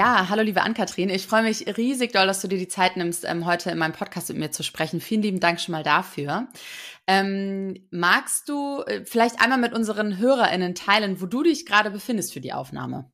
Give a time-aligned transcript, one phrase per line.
[0.00, 1.10] Ja, hallo liebe Ann-Kathrin.
[1.10, 3.92] Ich freue mich riesig doll, dass du dir die Zeit nimmst, ähm, heute in meinem
[3.92, 4.98] Podcast mit mir zu sprechen.
[4.98, 6.48] Vielen lieben Dank schon mal dafür.
[7.06, 12.32] Ähm, magst du äh, vielleicht einmal mit unseren HörerInnen teilen, wo du dich gerade befindest
[12.32, 13.12] für die Aufnahme?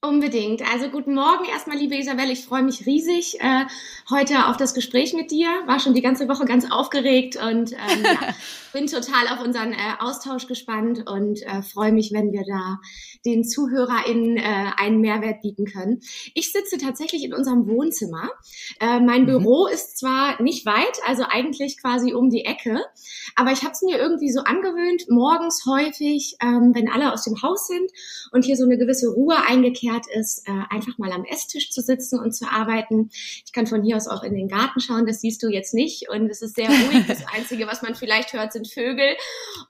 [0.00, 0.62] Unbedingt.
[0.62, 2.30] Also guten Morgen erstmal, liebe Isabelle.
[2.30, 3.64] Ich freue mich riesig äh,
[4.08, 5.48] heute auf das Gespräch mit dir.
[5.66, 8.34] War schon die ganze Woche ganz aufgeregt und ähm, ja,
[8.72, 12.78] bin total auf unseren äh, Austausch gespannt und äh, freue mich, wenn wir da
[13.24, 16.00] den ZuhörerInnen äh, einen Mehrwert bieten können.
[16.34, 18.30] Ich sitze tatsächlich in unserem Wohnzimmer.
[18.80, 19.26] Äh, mein mhm.
[19.26, 22.80] Büro ist zwar nicht weit, also eigentlich quasi um die Ecke,
[23.36, 27.40] aber ich habe es mir irgendwie so angewöhnt, morgens häufig, ähm, wenn alle aus dem
[27.42, 27.90] Haus sind
[28.32, 32.18] und hier so eine gewisse Ruhe eingekehrt ist, äh, einfach mal am Esstisch zu sitzen
[32.18, 33.10] und zu arbeiten.
[33.44, 36.08] Ich kann von hier aus auch in den Garten schauen, das siehst du jetzt nicht
[36.08, 37.06] und es ist sehr ruhig.
[37.06, 39.16] Das Einzige, was man vielleicht hört, sind Vögel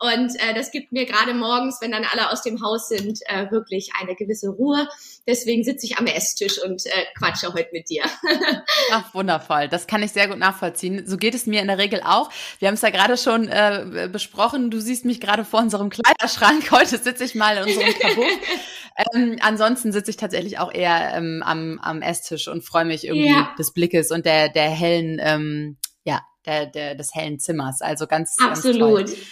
[0.01, 3.38] und äh, das gibt mir gerade morgens, wenn dann alle aus dem Haus sind, äh,
[3.51, 4.89] wirklich eine gewisse Ruhe.
[5.27, 8.03] Deswegen sitze ich am Esstisch und äh, quatsche heute mit dir.
[8.93, 9.69] Ach, wundervoll.
[9.69, 11.07] Das kann ich sehr gut nachvollziehen.
[11.07, 12.31] So geht es mir in der Regel auch.
[12.59, 14.71] Wir haben es ja gerade schon äh, besprochen.
[14.71, 16.71] Du siehst mich gerade vor unserem Kleiderschrank.
[16.71, 18.27] Heute sitze ich mal in unserem Kabuff.
[19.15, 23.31] ähm, ansonsten sitze ich tatsächlich auch eher ähm, am, am Esstisch und freue mich irgendwie
[23.31, 23.55] ja.
[23.59, 27.83] des Blickes und der, der hellen, ähm, ja, der, der, des hellen Zimmers.
[27.83, 29.07] Also ganz, Absolut.
[29.07, 29.25] Ganz toll.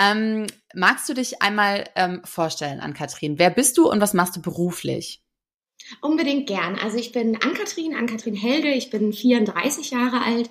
[0.00, 3.38] Ähm, magst du dich einmal ähm, vorstellen an Kathrin?
[3.38, 5.22] Wer bist du und was machst du beruflich?
[6.02, 6.76] Unbedingt gern.
[6.76, 10.48] Also ich bin Ann-Kathrin, Ann-Kathrin Helge, ich bin 34 Jahre alt.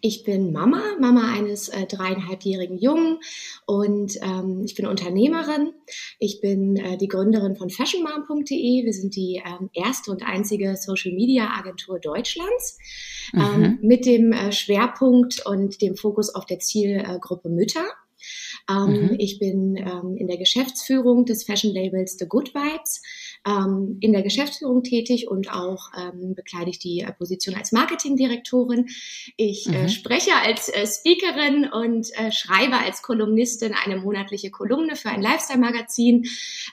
[0.00, 3.18] Ich bin Mama, Mama eines äh, dreieinhalbjährigen Jungen
[3.64, 5.72] und ähm, ich bin Unternehmerin.
[6.18, 8.84] Ich bin äh, die Gründerin von fashionmom.de.
[8.84, 12.78] Wir sind die ähm, erste und einzige Social-Media-Agentur Deutschlands
[13.34, 13.78] ähm, mhm.
[13.80, 17.86] mit dem äh, Schwerpunkt und dem Fokus auf der Zielgruppe Mütter.
[18.70, 19.16] Ähm, mhm.
[19.18, 23.02] Ich bin ähm, in der Geschäftsführung des Fashion Labels The Good Vibes
[23.46, 28.88] ähm, in der Geschäftsführung tätig und auch ähm, bekleide ich die äh, Position als Marketingdirektorin.
[29.36, 29.74] Ich äh, mhm.
[29.74, 35.22] äh, spreche als äh, Speakerin und äh, schreibe als Kolumnistin eine monatliche Kolumne für ein
[35.22, 36.26] Lifestyle-Magazin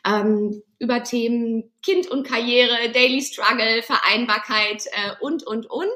[0.05, 5.87] ähm, über Themen Kind und Karriere, Daily Struggle, Vereinbarkeit äh, und, und, und.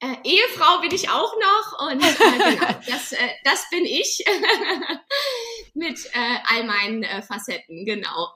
[0.00, 4.24] Äh, Ehefrau bin ich auch noch und äh, genau, das, äh, das bin ich
[5.74, 8.28] mit äh, all meinen äh, Facetten, genau.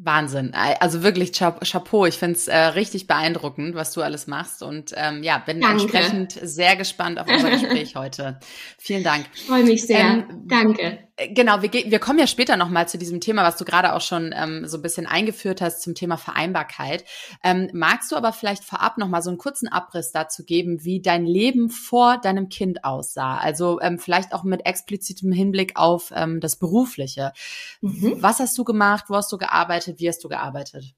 [0.00, 0.54] Wahnsinn.
[0.54, 2.06] Also wirklich Chapeau.
[2.06, 4.62] Ich finde es äh, richtig beeindruckend, was du alles machst.
[4.62, 5.82] Und ähm, ja, bin Danke.
[5.82, 8.38] entsprechend sehr gespannt auf unser Gespräch heute.
[8.78, 9.26] Vielen Dank.
[9.46, 9.98] Freue mich sehr.
[9.98, 11.07] Ähm, Danke.
[11.18, 14.00] Äh, genau, wir, wir kommen ja später nochmal zu diesem Thema, was du gerade auch
[14.00, 17.04] schon ähm, so ein bisschen eingeführt hast zum Thema Vereinbarkeit.
[17.44, 21.26] Ähm, magst du aber vielleicht vorab nochmal so einen kurzen Abriss dazu geben, wie dein
[21.26, 23.36] Leben vor deinem Kind aussah?
[23.36, 27.32] Also ähm, vielleicht auch mit explizitem Hinblick auf ähm, das Berufliche.
[27.80, 28.16] Mhm.
[28.20, 29.06] Was hast du gemacht?
[29.08, 29.98] Wo hast du gearbeitet?
[29.98, 30.94] Wie hast du gearbeitet?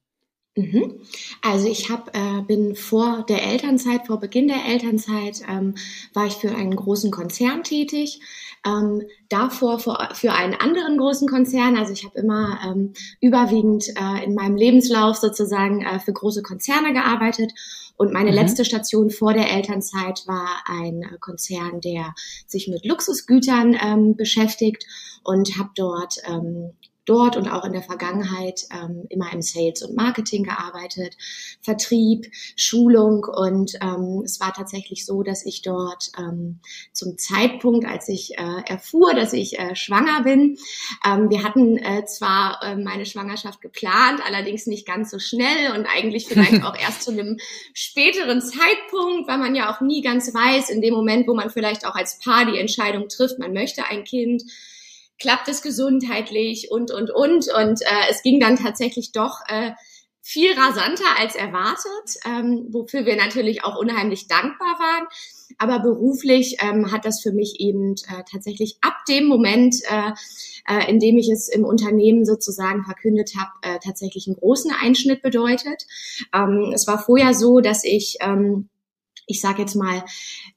[0.55, 0.99] Mhm.
[1.41, 5.75] Also ich hab, äh, bin vor der Elternzeit, vor Beginn der Elternzeit, ähm,
[6.13, 8.19] war ich für einen großen Konzern tätig.
[8.65, 11.77] Ähm, davor für, für einen anderen großen Konzern.
[11.77, 16.93] Also ich habe immer ähm, überwiegend äh, in meinem Lebenslauf sozusagen äh, für große Konzerne
[16.93, 17.53] gearbeitet.
[17.95, 18.35] Und meine mhm.
[18.35, 22.13] letzte Station vor der Elternzeit war ein äh, Konzern, der
[22.45, 24.85] sich mit Luxusgütern ähm, beschäftigt
[25.23, 26.73] und habe dort ähm,
[27.05, 31.17] dort und auch in der Vergangenheit ähm, immer im Sales und Marketing gearbeitet,
[31.61, 33.23] Vertrieb, Schulung.
[33.23, 36.59] Und ähm, es war tatsächlich so, dass ich dort ähm,
[36.93, 40.57] zum Zeitpunkt, als ich äh, erfuhr, dass ich äh, schwanger bin,
[41.05, 45.85] ähm, wir hatten äh, zwar äh, meine Schwangerschaft geplant, allerdings nicht ganz so schnell und
[45.85, 47.37] eigentlich vielleicht auch erst zu einem
[47.73, 51.85] späteren Zeitpunkt, weil man ja auch nie ganz weiß, in dem Moment, wo man vielleicht
[51.85, 54.43] auch als Paar die Entscheidung trifft, man möchte ein Kind,
[55.21, 57.47] klappt es gesundheitlich und, und, und.
[57.47, 59.71] Und äh, es ging dann tatsächlich doch äh,
[60.23, 65.07] viel rasanter als erwartet, ähm, wofür wir natürlich auch unheimlich dankbar waren.
[65.57, 70.11] Aber beruflich ähm, hat das für mich eben äh, tatsächlich ab dem Moment, äh,
[70.67, 75.21] äh, in dem ich es im Unternehmen sozusagen verkündet habe, äh, tatsächlich einen großen Einschnitt
[75.21, 75.85] bedeutet.
[76.33, 78.69] Ähm, es war vorher so, dass ich ähm,
[79.27, 80.03] ich sage jetzt mal,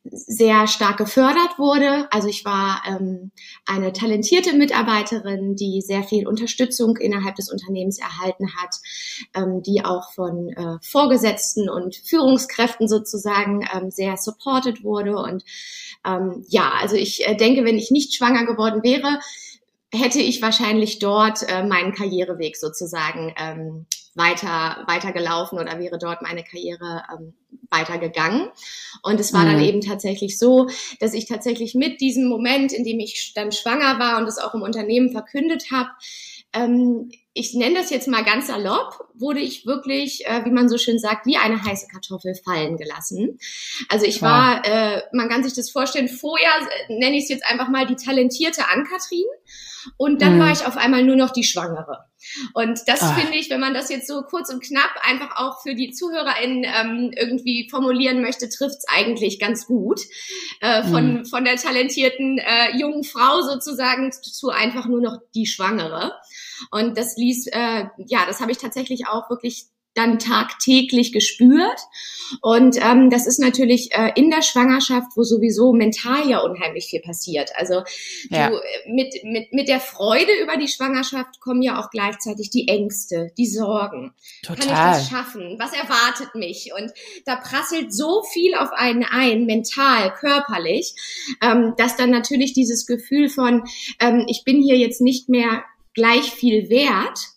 [0.05, 2.09] sehr stark gefördert wurde.
[2.11, 3.31] Also ich war ähm,
[3.67, 8.77] eine talentierte Mitarbeiterin, die sehr viel Unterstützung innerhalb des Unternehmens erhalten hat,
[9.35, 15.17] ähm, die auch von äh, Vorgesetzten und Führungskräften sozusagen ähm, sehr supported wurde.
[15.17, 15.45] Und
[16.07, 19.21] ähm, ja, also ich äh, denke, wenn ich nicht schwanger geworden wäre,
[19.95, 26.23] hätte ich wahrscheinlich dort äh, meinen Karriereweg sozusagen ähm, weiter, weiter gelaufen oder wäre dort
[26.23, 27.35] meine Karriere ähm,
[27.71, 28.49] weitergegangen.
[29.03, 29.47] Und es war mhm.
[29.47, 30.69] dann eben tatsächlich so,
[31.01, 34.55] dass ich tatsächlich mit diesem Moment, in dem ich dann schwanger war und es auch
[34.55, 35.91] im Unternehmen verkündet habe,
[36.53, 40.79] ähm, ich nenne das jetzt mal ganz salopp, wurde ich wirklich, äh, wie man so
[40.79, 43.39] schön sagt, wie eine heiße Kartoffel fallen gelassen.
[43.89, 46.53] Also ich war, äh, man kann sich das vorstellen, vorher
[46.89, 49.25] äh, nenne ich es jetzt einfach mal die talentierte Ann-Kathrin
[49.97, 50.41] und dann mhm.
[50.41, 52.05] war ich auf einmal nur noch die Schwangere.
[52.55, 53.19] Und das Ach.
[53.19, 56.65] finde ich, wenn man das jetzt so kurz und knapp einfach auch für die ZuhörerInnen
[56.65, 60.01] ähm, irgendwie formulieren möchte, trifft's eigentlich ganz gut.
[60.61, 61.27] Äh, von, mhm.
[61.27, 66.13] von der talentierten äh, jungen Frau sozusagen zu einfach nur noch die Schwangere.
[66.71, 71.81] Und das ließ, äh, ja, das habe ich tatsächlich auch wirklich dann tagtäglich gespürt.
[72.41, 77.01] Und ähm, das ist natürlich äh, in der Schwangerschaft, wo sowieso mental ja unheimlich viel
[77.01, 77.51] passiert.
[77.57, 77.83] Also
[78.29, 78.49] ja.
[78.49, 82.67] du, äh, mit, mit, mit der Freude über die Schwangerschaft kommen ja auch gleichzeitig die
[82.67, 84.15] Ängste, die Sorgen.
[84.43, 84.67] Total.
[84.67, 85.57] Kann ich das schaffen?
[85.59, 86.73] Was erwartet mich?
[86.77, 86.91] Und
[87.25, 90.95] da prasselt so viel auf einen ein, mental, körperlich,
[91.41, 93.65] ähm, dass dann natürlich dieses Gefühl von,
[94.01, 95.63] ähm, ich bin hier jetzt nicht mehr
[95.95, 97.34] gleich viel wert,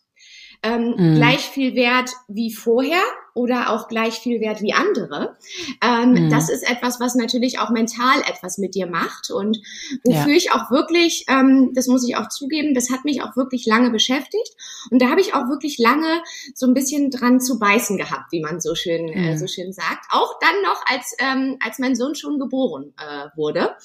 [0.63, 1.15] ähm, mhm.
[1.15, 3.01] gleich viel wert wie vorher
[3.37, 5.37] oder auch gleich viel wert wie andere.
[5.83, 6.29] Ähm, mhm.
[6.31, 9.59] Das ist etwas, was natürlich auch mental etwas mit dir macht und
[10.03, 10.37] wofür ja.
[10.37, 13.91] ich auch wirklich, ähm, das muss ich auch zugeben, das hat mich auch wirklich lange
[13.91, 14.55] beschäftigt
[14.89, 16.21] und da habe ich auch wirklich lange
[16.55, 19.27] so ein bisschen dran zu beißen gehabt, wie man so schön äh, mhm.
[19.27, 20.05] äh, so schön sagt.
[20.09, 23.75] Auch dann noch, als ähm, als mein Sohn schon geboren äh, wurde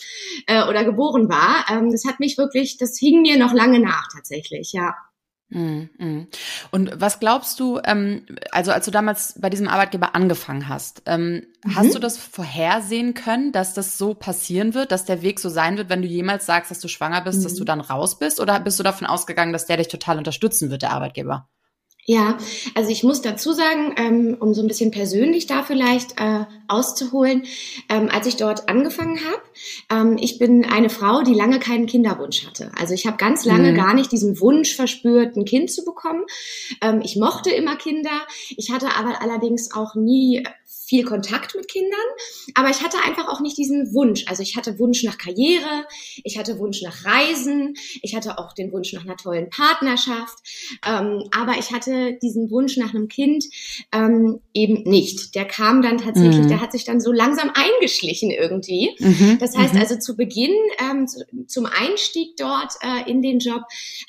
[0.46, 1.66] äh, oder geboren war.
[1.70, 4.94] Ähm, das hat mich wirklich, das hing mir noch lange nach tatsächlich, ja.
[5.52, 6.26] Mm, mm.
[6.70, 11.42] Und was glaubst du, ähm, also als du damals bei diesem Arbeitgeber angefangen hast, ähm,
[11.62, 11.76] mhm.
[11.76, 15.76] hast du das vorhersehen können, dass das so passieren wird, dass der Weg so sein
[15.76, 17.44] wird, wenn du jemals sagst, dass du schwanger bist, mhm.
[17.44, 18.40] dass du dann raus bist?
[18.40, 21.48] Oder bist du davon ausgegangen, dass der dich total unterstützen wird, der Arbeitgeber?
[22.04, 22.36] Ja,
[22.74, 27.44] also ich muss dazu sagen, ähm, um so ein bisschen persönlich da vielleicht äh, auszuholen,
[27.88, 29.42] ähm, als ich dort angefangen habe,
[29.88, 32.72] ähm, ich bin eine Frau, die lange keinen Kinderwunsch hatte.
[32.76, 33.76] Also ich habe ganz lange mhm.
[33.76, 36.24] gar nicht diesen Wunsch verspürt, ein Kind zu bekommen.
[36.80, 38.26] Ähm, ich mochte immer Kinder.
[38.56, 40.42] Ich hatte aber allerdings auch nie
[40.92, 41.98] viel Kontakt mit Kindern,
[42.54, 44.26] aber ich hatte einfach auch nicht diesen Wunsch.
[44.28, 45.86] Also ich hatte Wunsch nach Karriere,
[46.22, 47.72] ich hatte Wunsch nach Reisen,
[48.02, 50.36] ich hatte auch den Wunsch nach einer tollen Partnerschaft,
[50.86, 53.46] ähm, aber ich hatte diesen Wunsch nach einem Kind
[53.90, 55.34] ähm, eben nicht.
[55.34, 56.48] Der kam dann tatsächlich, mhm.
[56.48, 58.90] der hat sich dann so langsam eingeschlichen irgendwie.
[58.98, 59.38] Mhm.
[59.40, 59.80] Das heißt mhm.
[59.80, 63.62] also zu Beginn, ähm, zu, zum Einstieg dort äh, in den Job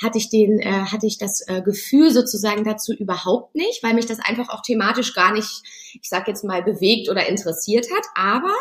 [0.04, 4.06] hatte ich den, äh, hatte ich das äh, Gefühl sozusagen dazu überhaupt nicht, weil mich
[4.06, 5.64] das einfach auch thematisch gar nicht
[6.02, 8.06] ich sage jetzt mal, bewegt oder interessiert hat.
[8.16, 8.54] Aber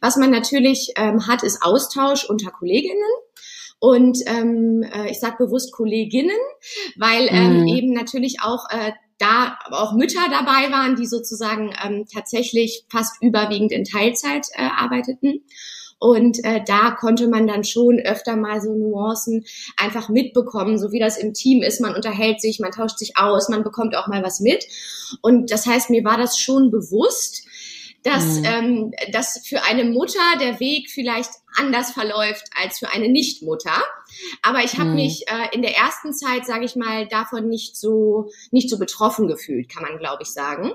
[0.00, 3.02] was man natürlich ähm, hat, ist Austausch unter Kolleginnen.
[3.78, 6.36] Und ähm, äh, ich sage bewusst Kolleginnen,
[6.96, 7.68] weil ähm, mhm.
[7.68, 13.72] eben natürlich auch äh, da auch Mütter dabei waren, die sozusagen ähm, tatsächlich fast überwiegend
[13.72, 15.42] in Teilzeit äh, arbeiteten.
[15.98, 19.46] Und äh, da konnte man dann schon öfter mal so Nuancen
[19.78, 21.80] einfach mitbekommen, so wie das im Team ist.
[21.80, 24.66] Man unterhält sich, man tauscht sich aus, man bekommt auch mal was mit.
[25.22, 27.45] Und das heißt, mir war das schon bewusst,
[28.06, 28.44] dass, mhm.
[28.44, 33.82] ähm, dass für eine Mutter der Weg vielleicht anders verläuft als für eine Nichtmutter.
[34.42, 34.94] Aber ich habe mhm.
[34.94, 39.26] mich äh, in der ersten Zeit, sage ich mal, davon nicht so nicht so betroffen
[39.26, 40.74] gefühlt, kann man glaube ich sagen.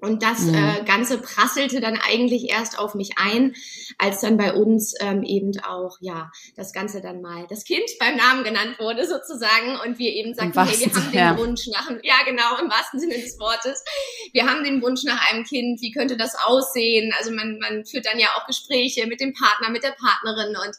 [0.00, 0.54] Und das mhm.
[0.54, 3.54] äh, Ganze prasselte dann eigentlich erst auf mich ein,
[3.98, 8.16] als dann bei uns ähm, eben auch, ja, das Ganze dann mal das Kind beim
[8.16, 11.38] Namen genannt wurde sozusagen und wir eben sagten, hey, wir haben den ja.
[11.38, 13.84] Wunsch nach, ja genau, im wahrsten Sinne des Wortes,
[14.32, 17.12] wir haben den Wunsch nach einem Kind, wie könnte das aussehen?
[17.18, 20.76] Also man, man führt dann ja auch Gespräche mit dem Partner, mit der Partnerin und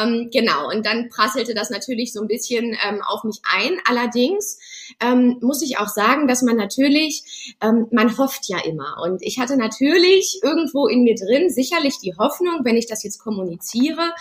[0.00, 3.78] ähm, genau, und dann prasselte das natürlich so ein bisschen ähm, auf mich ein.
[3.88, 4.58] Allerdings
[5.00, 8.96] ähm, muss ich auch sagen, dass man natürlich, ähm, man hofft ja immer.
[9.02, 13.18] Und ich hatte natürlich irgendwo in mir drin sicherlich die Hoffnung, wenn ich das jetzt
[13.18, 14.12] kommuniziere,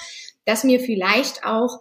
[0.45, 1.79] dass mir vielleicht auch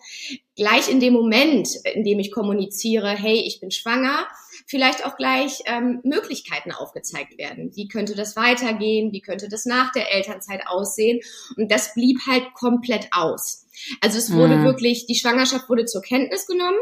[0.56, 4.26] gleich in dem Moment, in dem ich kommuniziere, hey, ich bin schwanger,
[4.66, 7.72] vielleicht auch gleich ähm, Möglichkeiten aufgezeigt werden.
[7.74, 9.12] Wie könnte das weitergehen?
[9.12, 11.20] Wie könnte das nach der Elternzeit aussehen?
[11.56, 13.63] Und das blieb halt komplett aus.
[14.00, 14.64] Also es wurde mhm.
[14.64, 16.78] wirklich, die Schwangerschaft wurde zur Kenntnis genommen,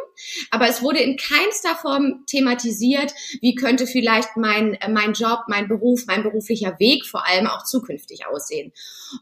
[0.50, 5.68] aber es wurde in keinster Form thematisiert, wie könnte vielleicht mein, äh, mein Job, mein
[5.68, 8.72] Beruf, mein beruflicher Weg vor allem auch zukünftig aussehen.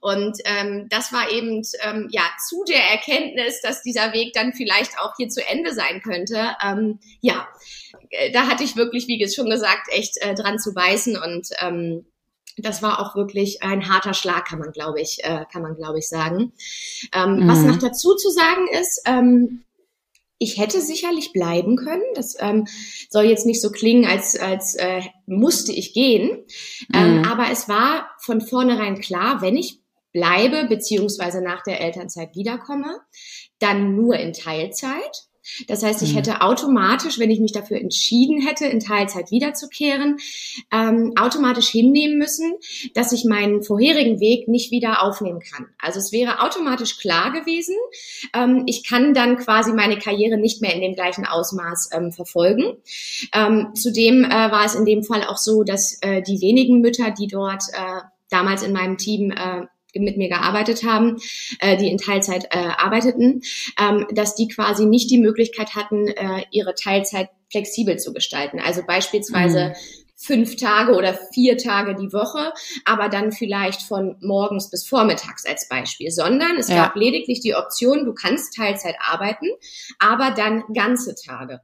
[0.01, 4.99] Und ähm, das war eben ähm, ja zu der Erkenntnis, dass dieser Weg dann vielleicht
[4.99, 6.57] auch hier zu Ende sein könnte.
[6.65, 7.49] Ähm, ja,
[8.11, 12.07] äh, da hatte ich wirklich, wie schon gesagt, echt äh, dran zu beißen und ähm,
[12.63, 15.99] das war auch wirklich ein harter Schlag, kann man, glaube ich, äh, kann man, glaube
[15.99, 16.53] ich, sagen.
[17.15, 17.49] Ähm, mhm.
[17.49, 19.65] Was noch dazu zu sagen ist, ähm,
[20.39, 22.03] ich hätte sicherlich bleiben können.
[22.15, 22.67] Das ähm,
[23.11, 26.45] soll jetzt nicht so klingen, als, als äh, musste ich gehen.
[26.95, 27.25] Ähm, mhm.
[27.27, 29.81] aber es war von vornherein klar, wenn ich
[30.13, 33.01] bleibe, beziehungsweise nach der Elternzeit wiederkomme,
[33.59, 35.29] dann nur in Teilzeit.
[35.67, 36.17] Das heißt, ich mhm.
[36.17, 40.19] hätte automatisch, wenn ich mich dafür entschieden hätte, in Teilzeit wiederzukehren,
[40.73, 42.55] ähm, automatisch hinnehmen müssen,
[42.95, 45.67] dass ich meinen vorherigen Weg nicht wieder aufnehmen kann.
[45.79, 47.77] Also es wäre automatisch klar gewesen,
[48.35, 52.77] ähm, ich kann dann quasi meine Karriere nicht mehr in dem gleichen Ausmaß ähm, verfolgen.
[53.35, 57.11] Ähm, zudem äh, war es in dem Fall auch so, dass äh, die wenigen Mütter,
[57.11, 61.17] die dort äh, damals in meinem Team äh, mit mir gearbeitet haben,
[61.61, 63.43] äh, die in Teilzeit äh, arbeiteten,
[63.81, 68.61] ähm, dass die quasi nicht die Möglichkeit hatten, äh, ihre Teilzeit flexibel zu gestalten.
[68.61, 69.75] Also beispielsweise mhm.
[70.17, 72.53] fünf Tage oder vier Tage die Woche,
[72.85, 76.77] aber dann vielleicht von morgens bis vormittags als Beispiel, sondern es ja.
[76.77, 79.47] gab lediglich die Option, du kannst Teilzeit arbeiten,
[79.99, 81.61] aber dann ganze Tage.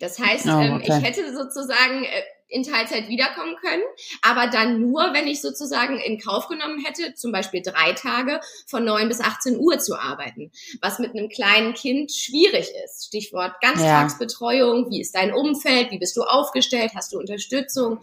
[0.00, 0.98] Das heißt, oh, ähm, okay.
[0.98, 3.82] ich hätte sozusagen äh, in Teilzeit wiederkommen können,
[4.22, 8.84] aber dann nur, wenn ich sozusagen in Kauf genommen hätte, zum Beispiel drei Tage von
[8.84, 13.06] neun bis 18 Uhr zu arbeiten, was mit einem kleinen Kind schwierig ist.
[13.06, 18.00] Stichwort Ganztagsbetreuung, wie ist dein Umfeld, wie bist du aufgestellt, hast du Unterstützung?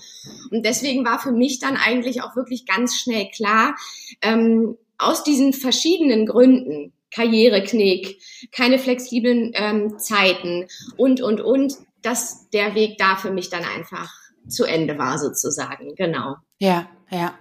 [0.52, 3.76] Und deswegen war für mich dann eigentlich auch wirklich ganz schnell klar,
[4.22, 12.76] ähm, aus diesen verschiedenen Gründen, Karriereknick, keine flexiblen ähm, Zeiten und, und, und, dass der
[12.76, 14.14] Weg da für mich dann einfach
[14.50, 16.36] zu Ende war sozusagen, genau.
[16.60, 17.34] Ja, ja.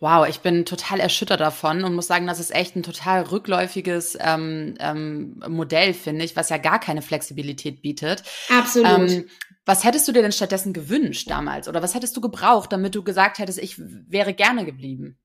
[0.00, 4.16] Wow, ich bin total erschüttert davon und muss sagen, das ist echt ein total rückläufiges
[4.20, 8.22] ähm, ähm, Modell, finde ich, was ja gar keine Flexibilität bietet.
[8.48, 9.10] Absolut.
[9.10, 9.28] Ähm,
[9.64, 11.68] was hättest du dir denn stattdessen gewünscht damals?
[11.68, 15.18] Oder was hättest du gebraucht, damit du gesagt hättest, ich wäre gerne geblieben?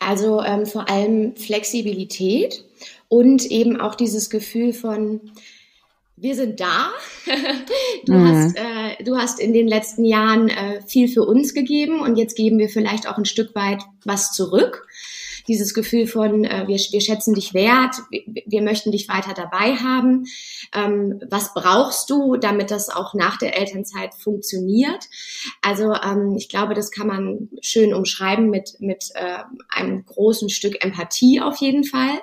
[0.00, 2.64] Also ähm, vor allem Flexibilität
[3.08, 5.32] und eben auch dieses Gefühl von,
[6.22, 6.90] wir sind da.
[8.04, 8.28] Du, mhm.
[8.28, 12.36] hast, äh, du hast in den letzten Jahren äh, viel für uns gegeben und jetzt
[12.36, 14.88] geben wir vielleicht auch ein Stück weit was zurück
[15.48, 19.76] dieses Gefühl von, äh, wir, wir schätzen dich wert, wir, wir möchten dich weiter dabei
[19.76, 20.24] haben.
[20.74, 25.08] Ähm, was brauchst du, damit das auch nach der Elternzeit funktioniert?
[25.62, 30.84] Also ähm, ich glaube, das kann man schön umschreiben mit, mit äh, einem großen Stück
[30.84, 32.20] Empathie auf jeden Fall.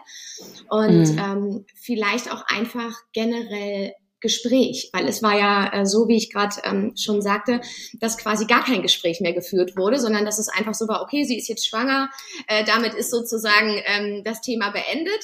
[0.69, 1.19] Und mhm.
[1.19, 6.55] ähm, vielleicht auch einfach generell Gespräch, weil es war ja äh, so, wie ich gerade
[6.63, 7.61] ähm, schon sagte,
[7.99, 11.23] dass quasi gar kein Gespräch mehr geführt wurde, sondern dass es einfach so war, okay,
[11.23, 12.09] sie ist jetzt schwanger,
[12.47, 15.19] äh, damit ist sozusagen ähm, das Thema beendet.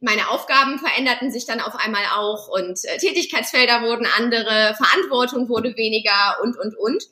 [0.00, 5.76] Meine Aufgaben veränderten sich dann auf einmal auch und äh, Tätigkeitsfelder wurden andere, Verantwortung wurde
[5.76, 7.04] weniger und, und, und.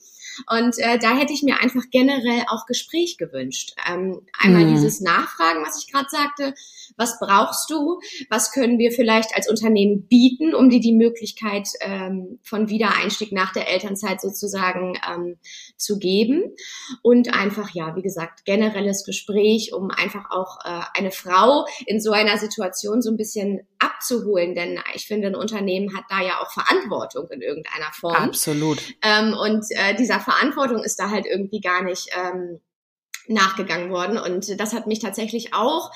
[0.49, 3.75] Und äh, da hätte ich mir einfach generell auch Gespräch gewünscht.
[3.89, 4.75] Ähm, einmal mhm.
[4.75, 6.55] dieses Nachfragen, was ich gerade sagte,
[6.97, 12.39] was brauchst du, was können wir vielleicht als Unternehmen bieten, um dir die Möglichkeit ähm,
[12.43, 15.37] von Wiedereinstieg nach der Elternzeit sozusagen ähm,
[15.77, 16.55] zu geben.
[17.03, 22.13] Und einfach, ja, wie gesagt, generelles Gespräch, um einfach auch äh, eine Frau in so
[22.13, 23.61] einer Situation so ein bisschen
[24.01, 28.15] abzuholen, denn ich finde, ein Unternehmen hat da ja auch Verantwortung in irgendeiner Form.
[28.15, 28.79] Absolut.
[29.03, 32.61] Ähm, und äh, dieser Verantwortung ist da halt irgendwie gar nicht ähm,
[33.29, 35.93] nachgegangen worden und das hat mich tatsächlich auch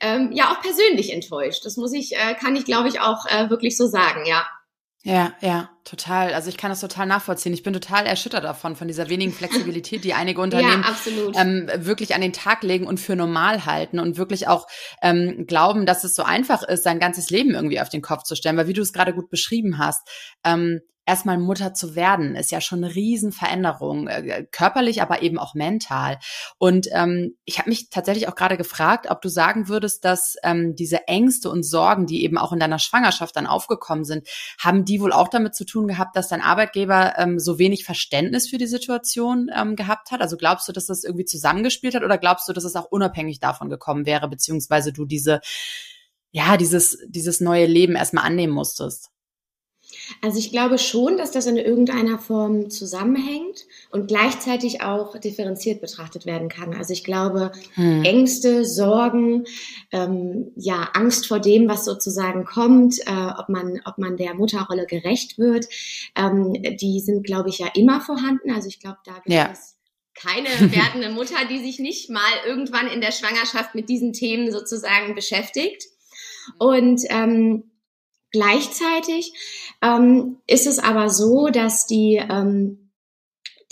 [0.00, 1.64] ähm, ja auch persönlich enttäuscht.
[1.64, 4.46] Das muss ich, äh, kann ich glaube ich auch äh, wirklich so sagen, ja.
[5.04, 6.32] Ja, ja, total.
[6.32, 7.52] Also ich kann das total nachvollziehen.
[7.52, 12.14] Ich bin total erschüttert davon, von dieser wenigen Flexibilität, die einige Unternehmen ja, ähm, wirklich
[12.14, 14.68] an den Tag legen und für normal halten und wirklich auch
[15.02, 18.36] ähm, glauben, dass es so einfach ist, sein ganzes Leben irgendwie auf den Kopf zu
[18.36, 18.56] stellen.
[18.56, 20.08] Weil wie du es gerade gut beschrieben hast,
[20.44, 25.54] ähm, erstmal Mutter zu werden, ist ja schon eine Riesenveränderung, äh, körperlich, aber eben auch
[25.54, 26.18] mental.
[26.58, 30.74] Und ähm, ich habe mich tatsächlich auch gerade gefragt, ob du sagen würdest, dass ähm,
[30.76, 34.28] diese Ängste und Sorgen, die eben auch in deiner Schwangerschaft dann aufgekommen sind,
[34.58, 38.48] haben die wohl auch damit zu tun gehabt, dass dein Arbeitgeber ähm, so wenig Verständnis
[38.48, 40.20] für die Situation ähm, gehabt hat?
[40.20, 43.40] Also glaubst du, dass das irgendwie zusammengespielt hat oder glaubst du, dass es auch unabhängig
[43.40, 45.40] davon gekommen wäre, beziehungsweise du diese
[46.32, 49.11] ja, dieses, dieses neue Leben erstmal annehmen musstest?
[50.24, 56.26] Also ich glaube schon, dass das in irgendeiner Form zusammenhängt und gleichzeitig auch differenziert betrachtet
[56.26, 56.74] werden kann.
[56.74, 58.04] Also ich glaube, hm.
[58.04, 59.46] Ängste, Sorgen,
[59.90, 64.86] ähm, ja, Angst vor dem, was sozusagen kommt, äh, ob man, ob man der Mutterrolle
[64.86, 65.66] gerecht wird,
[66.14, 68.52] ähm, die sind, glaube ich, ja immer vorhanden.
[68.52, 69.50] Also ich glaube, da gibt ja.
[69.50, 69.74] es
[70.14, 75.16] keine werdende Mutter, die sich nicht mal irgendwann in der Schwangerschaft mit diesen Themen sozusagen
[75.16, 75.82] beschäftigt.
[76.58, 77.71] Und ähm,
[78.32, 79.32] Gleichzeitig
[79.82, 82.78] ähm, ist es aber so, dass die ähm,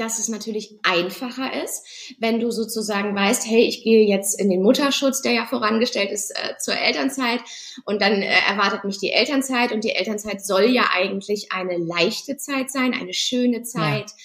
[0.00, 4.62] dass es natürlich einfacher ist, wenn du sozusagen weißt, hey, ich gehe jetzt in den
[4.62, 7.40] Mutterschutz, der ja vorangestellt ist äh, zur Elternzeit
[7.85, 12.38] und dann äh, erwartet mich die Elternzeit und die Elternzeit soll ja eigentlich eine leichte
[12.38, 14.11] Zeit sein, eine schöne Zeit.
[14.11, 14.17] Ja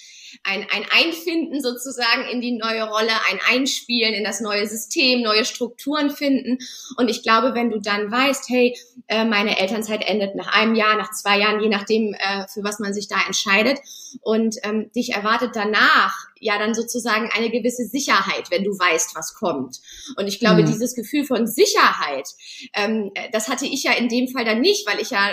[0.46, 5.44] ein, ein Einfinden sozusagen in die neue Rolle, ein Einspielen in das neue System, neue
[5.44, 6.60] Strukturen finden.
[6.98, 10.96] Und ich glaube, wenn du dann weißt, hey, äh, meine Elternzeit endet nach einem Jahr,
[10.98, 13.80] nach zwei Jahren, je nachdem, äh, für was man sich da entscheidet,
[14.22, 19.34] und ähm, dich erwartet danach ja dann sozusagen eine gewisse Sicherheit, wenn du weißt, was
[19.34, 19.82] kommt.
[20.16, 20.68] Und ich glaube, mhm.
[20.68, 22.30] dieses Gefühl von Sicherheit,
[22.74, 25.32] ähm, das hatte ich ja in dem Fall dann nicht, weil ich ja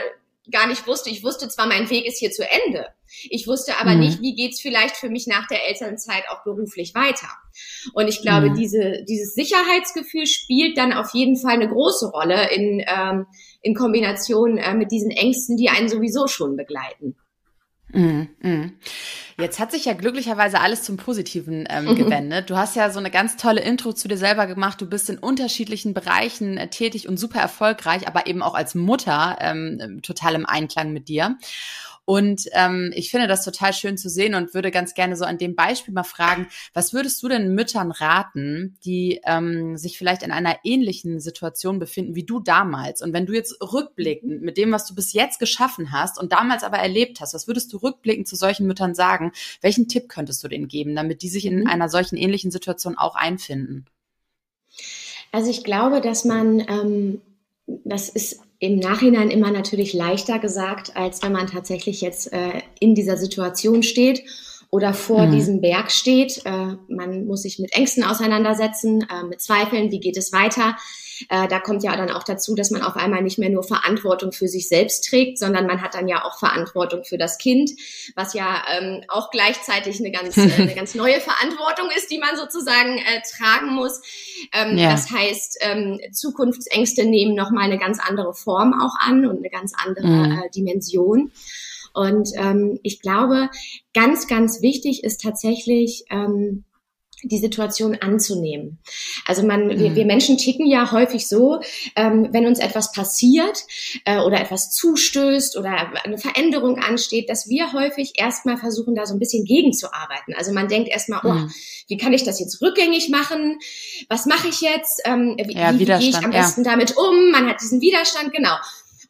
[0.50, 1.11] gar nicht wusste.
[1.11, 2.87] Ich wusste zwar, mein Weg ist hier zu Ende.
[3.30, 4.00] Ich wusste aber mhm.
[4.00, 7.28] nicht, wie geht's vielleicht für mich nach der Elternzeit auch beruflich weiter.
[7.92, 8.54] Und ich glaube, mhm.
[8.54, 13.26] diese, dieses Sicherheitsgefühl spielt dann auf jeden Fall eine große Rolle in, ähm,
[13.61, 17.16] in Kombination äh, mit diesen Ängsten, die einen sowieso schon begleiten.
[17.92, 18.72] Mm, mm.
[19.38, 21.96] Jetzt hat sich ja glücklicherweise alles zum Positiven ähm, mhm.
[21.96, 22.50] gewendet.
[22.50, 24.80] Du hast ja so eine ganz tolle Intro zu dir selber gemacht.
[24.80, 29.37] Du bist in unterschiedlichen Bereichen äh, tätig und super erfolgreich, aber eben auch als Mutter
[29.40, 31.37] ähm, total im Einklang mit dir.
[32.04, 35.38] Und ähm, ich finde das total schön zu sehen und würde ganz gerne so an
[35.38, 40.32] dem Beispiel mal fragen, was würdest du denn Müttern raten, die ähm, sich vielleicht in
[40.32, 43.02] einer ähnlichen Situation befinden wie du damals?
[43.02, 46.64] Und wenn du jetzt rückblickend mit dem, was du bis jetzt geschaffen hast und damals
[46.64, 49.32] aber erlebt hast, was würdest du rückblickend zu solchen Müttern sagen?
[49.61, 51.66] Welchen Tipp könntest du denen geben, damit die sich in mhm.
[51.68, 53.87] einer solchen ähnlichen Situation auch einfinden?
[55.30, 57.21] Also ich glaube, dass man, ähm,
[57.85, 62.95] das ist im Nachhinein immer natürlich leichter gesagt, als wenn man tatsächlich jetzt äh, in
[62.95, 64.23] dieser Situation steht
[64.71, 65.33] oder vor mhm.
[65.33, 66.47] diesem Berg steht.
[66.47, 70.76] Äh, man muss sich mit Ängsten auseinandersetzen, äh, mit Zweifeln, wie geht es weiter.
[71.28, 74.33] Äh, da kommt ja dann auch dazu, dass man auf einmal nicht mehr nur Verantwortung
[74.33, 77.71] für sich selbst trägt, sondern man hat dann ja auch Verantwortung für das Kind,
[78.16, 82.37] was ja ähm, auch gleichzeitig eine ganz, äh, eine ganz neue Verantwortung ist, die man
[82.37, 84.01] sozusagen äh, tragen muss.
[84.53, 84.90] Ähm, ja.
[84.90, 89.72] Das heißt, ähm, Zukunftsängste nehmen nochmal eine ganz andere Form auch an und eine ganz
[89.77, 90.33] andere mhm.
[90.33, 91.33] äh, Dimension.
[91.94, 93.51] Und ähm, ich glaube,
[93.92, 96.64] ganz, ganz wichtig ist tatsächlich, ähm,
[97.22, 98.78] die Situation anzunehmen.
[99.26, 99.78] Also man, mhm.
[99.78, 101.61] wir, wir Menschen ticken ja häufig so,
[101.96, 103.64] ähm, wenn uns etwas passiert
[104.04, 109.14] äh, oder etwas zustößt oder eine Veränderung ansteht, dass wir häufig erstmal versuchen, da so
[109.14, 110.35] ein bisschen gegenzuarbeiten.
[110.37, 111.52] Also man denkt erstmal, oh, mhm.
[111.88, 113.58] wie kann ich das jetzt rückgängig machen?
[114.08, 115.02] Was mache ich jetzt?
[115.04, 116.70] Ähm, wie, ja, wie, wie gehe ich am besten ja.
[116.70, 117.30] damit um?
[117.30, 118.54] Man hat diesen Widerstand, genau.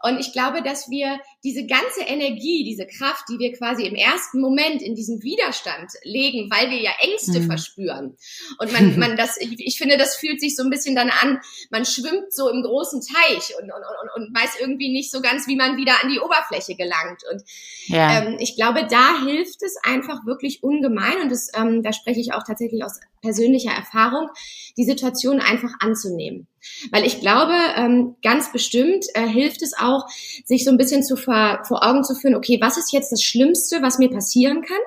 [0.03, 4.41] Und ich glaube, dass wir diese ganze Energie, diese Kraft, die wir quasi im ersten
[4.41, 7.47] Moment in diesen Widerstand legen, weil wir ja Ängste mhm.
[7.47, 8.17] verspüren.
[8.59, 11.41] Und man, man das, ich, ich, finde, das fühlt sich so ein bisschen dann an,
[11.71, 15.49] man schwimmt so im großen Teich und, und, und, und weiß irgendwie nicht so ganz,
[15.49, 17.23] wie man wieder an die Oberfläche gelangt.
[17.33, 17.43] Und
[17.87, 18.23] ja.
[18.23, 21.23] ähm, ich glaube, da hilft es einfach wirklich ungemein.
[21.23, 24.29] Und das, ähm, da spreche ich auch tatsächlich aus persönlicher Erfahrung,
[24.77, 26.47] die Situation einfach anzunehmen.
[26.91, 30.07] Weil ich glaube, ähm, ganz bestimmt äh, hilft es auch,
[30.45, 33.23] sich so ein bisschen zu vor, vor Augen zu führen, okay, was ist jetzt das
[33.23, 34.81] Schlimmste, was mir passieren kann?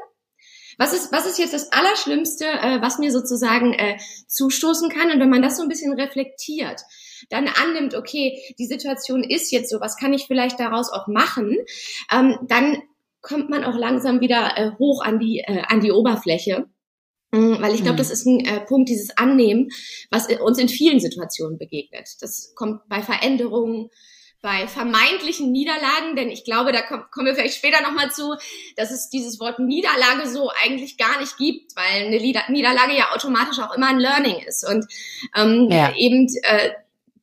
[0.77, 5.11] Was ist, was ist jetzt das Allerschlimmste, äh, was mir sozusagen äh, zustoßen kann?
[5.11, 6.81] Und wenn man das so ein bisschen reflektiert,
[7.29, 11.55] dann annimmt, okay, die Situation ist jetzt so, was kann ich vielleicht daraus auch machen,
[12.11, 12.81] ähm, dann
[13.21, 16.67] kommt man auch langsam wieder äh, hoch an die, äh, an die Oberfläche
[17.62, 17.98] weil ich glaube, mhm.
[17.98, 19.69] das ist ein äh, Punkt, dieses Annehmen,
[20.10, 22.10] was uns in vielen Situationen begegnet.
[22.21, 23.89] Das kommt bei Veränderungen,
[24.45, 28.36] bei vermeintlichen Niederlagen, denn ich glaube, da kommen wir vielleicht später nochmal zu,
[28.76, 33.58] dass es dieses Wort Niederlage so eigentlich gar nicht gibt, weil eine Niederlage ja automatisch
[33.60, 34.63] auch immer ein Learning ist.
[34.69, 34.86] Und
[35.36, 35.91] ähm, ja.
[35.98, 36.69] eben äh,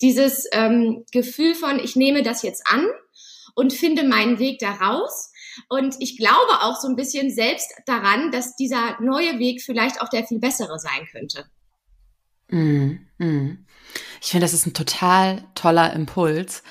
[0.02, 2.88] dieses ähm, Gefühl von, ich nehme das jetzt an
[3.54, 5.31] und finde meinen Weg daraus
[5.68, 10.08] und ich glaube auch so ein bisschen selbst daran, dass dieser neue Weg vielleicht auch
[10.08, 11.44] der viel bessere sein könnte.
[12.48, 13.66] Mm, mm.
[14.20, 16.62] Ich finde, das ist ein total toller Impuls.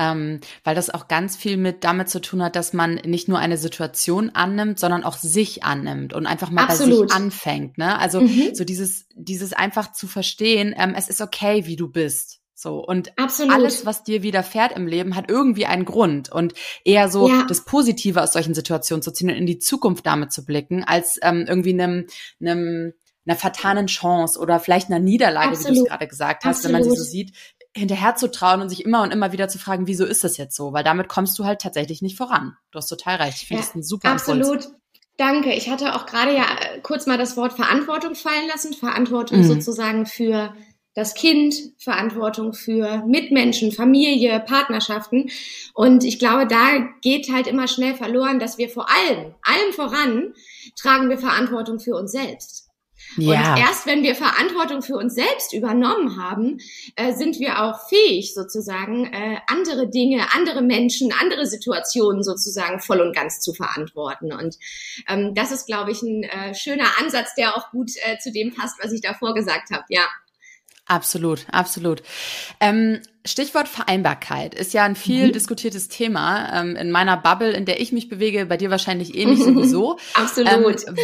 [0.00, 3.40] Ähm, weil das auch ganz viel mit damit zu tun hat, dass man nicht nur
[3.40, 7.00] eine Situation annimmt, sondern auch sich annimmt und einfach mal Absolut.
[7.00, 7.78] bei sich anfängt.
[7.78, 7.98] Ne?
[7.98, 8.54] Also mhm.
[8.54, 12.37] so dieses, dieses einfach zu verstehen, ähm, es ist okay, wie du bist.
[12.60, 12.84] So.
[12.84, 13.54] Und Absolut.
[13.54, 16.32] alles, was dir widerfährt im Leben, hat irgendwie einen Grund.
[16.32, 17.44] Und eher so ja.
[17.48, 21.20] das Positive aus solchen Situationen zu ziehen und in die Zukunft damit zu blicken, als
[21.22, 22.06] ähm, irgendwie einem,
[22.40, 22.94] einem
[23.24, 25.70] einer vertanen Chance oder vielleicht einer Niederlage, Absolut.
[25.70, 26.74] wie du es gerade gesagt hast, Absolut.
[26.74, 27.32] wenn man sie so sieht,
[27.76, 30.56] hinterher zu trauen und sich immer und immer wieder zu fragen, wieso ist das jetzt
[30.56, 30.72] so?
[30.72, 32.56] Weil damit kommst du halt tatsächlich nicht voran.
[32.72, 33.36] Du hast total recht.
[33.42, 34.64] Ich finde ja, das ein super Absolut.
[34.64, 34.74] Impuls.
[35.16, 35.52] Danke.
[35.52, 38.72] Ich hatte auch gerade ja äh, kurz mal das Wort Verantwortung fallen lassen.
[38.72, 39.44] Verantwortung mhm.
[39.44, 40.54] sozusagen für
[40.98, 45.30] das Kind, Verantwortung für Mitmenschen, Familie, Partnerschaften.
[45.72, 50.34] Und ich glaube, da geht halt immer schnell verloren, dass wir vor allem, allem voran,
[50.76, 52.64] tragen wir Verantwortung für uns selbst.
[53.16, 53.54] Ja.
[53.54, 56.58] Und erst wenn wir Verantwortung für uns selbst übernommen haben,
[56.96, 63.00] äh, sind wir auch fähig, sozusagen äh, andere Dinge, andere Menschen, andere Situationen sozusagen voll
[63.00, 64.32] und ganz zu verantworten.
[64.32, 64.56] Und
[65.08, 68.52] ähm, das ist, glaube ich, ein äh, schöner Ansatz, der auch gut äh, zu dem
[68.52, 69.84] passt, was ich davor gesagt habe.
[69.90, 70.02] Ja.
[70.88, 72.02] Absolut, absolut.
[72.60, 75.32] Ähm, Stichwort Vereinbarkeit ist ja ein viel mhm.
[75.32, 79.40] diskutiertes Thema ähm, in meiner Bubble, in der ich mich bewege, bei dir wahrscheinlich ähnlich
[79.44, 79.98] sowieso.
[80.14, 80.86] Absolut.
[80.86, 80.96] Ähm,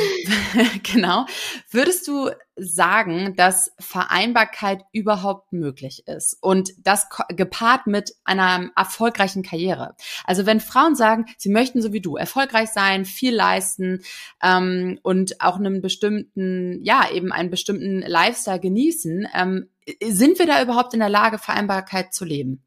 [0.82, 1.26] genau.
[1.70, 9.94] Würdest du sagen, dass Vereinbarkeit überhaupt möglich ist und das gepaart mit einer erfolgreichen Karriere?
[10.24, 14.02] Also wenn Frauen sagen, sie möchten so wie du erfolgreich sein, viel leisten
[14.42, 19.68] ähm, und auch einen bestimmten, ja eben einen bestimmten Lifestyle genießen, ähm,
[20.02, 22.64] sind wir da überhaupt in der Lage, Vereinbarkeit zu leben?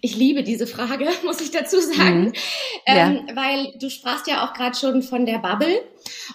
[0.00, 2.32] Ich liebe diese Frage, muss ich dazu sagen, mhm.
[2.86, 3.36] ähm, ja.
[3.36, 5.82] weil du sprachst ja auch gerade schon von der Bubble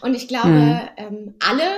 [0.01, 0.79] und ich glaube, mhm.
[0.97, 1.77] ähm, alle,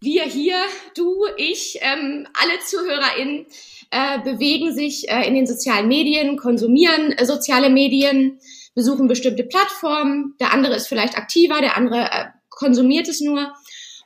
[0.00, 0.56] wir hier,
[0.94, 3.46] du, ich, ähm, alle ZuhörerInnen
[3.90, 8.40] äh, bewegen sich äh, in den sozialen Medien, konsumieren äh, soziale Medien,
[8.74, 13.54] besuchen bestimmte Plattformen, der andere ist vielleicht aktiver, der andere äh, konsumiert es nur.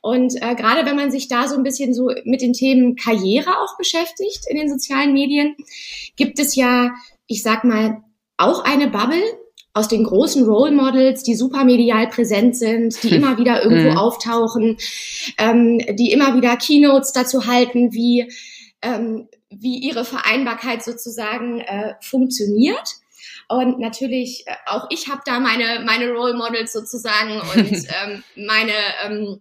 [0.03, 3.51] Und äh, gerade wenn man sich da so ein bisschen so mit den Themen Karriere
[3.61, 5.57] auch beschäftigt in den sozialen Medien,
[6.17, 6.93] gibt es ja,
[7.27, 8.03] ich sag mal,
[8.39, 9.23] auch eine Bubble
[9.73, 13.99] aus den großen Role Models, die super medial präsent sind, die immer wieder irgendwo mhm.
[13.99, 14.79] auftauchen,
[15.39, 18.33] ähm, die immer wieder Keynotes dazu halten, wie,
[18.83, 22.97] ähm, wie ihre Vereinbarkeit sozusagen äh, funktioniert.
[23.49, 28.73] Und natürlich, äh, auch ich habe da meine, meine Role Models sozusagen und ähm, meine
[29.05, 29.41] ähm,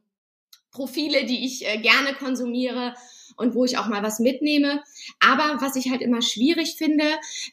[0.71, 2.93] Profile, die ich äh, gerne konsumiere
[3.35, 4.83] und wo ich auch mal was mitnehme.
[5.19, 7.05] Aber was ich halt immer schwierig finde,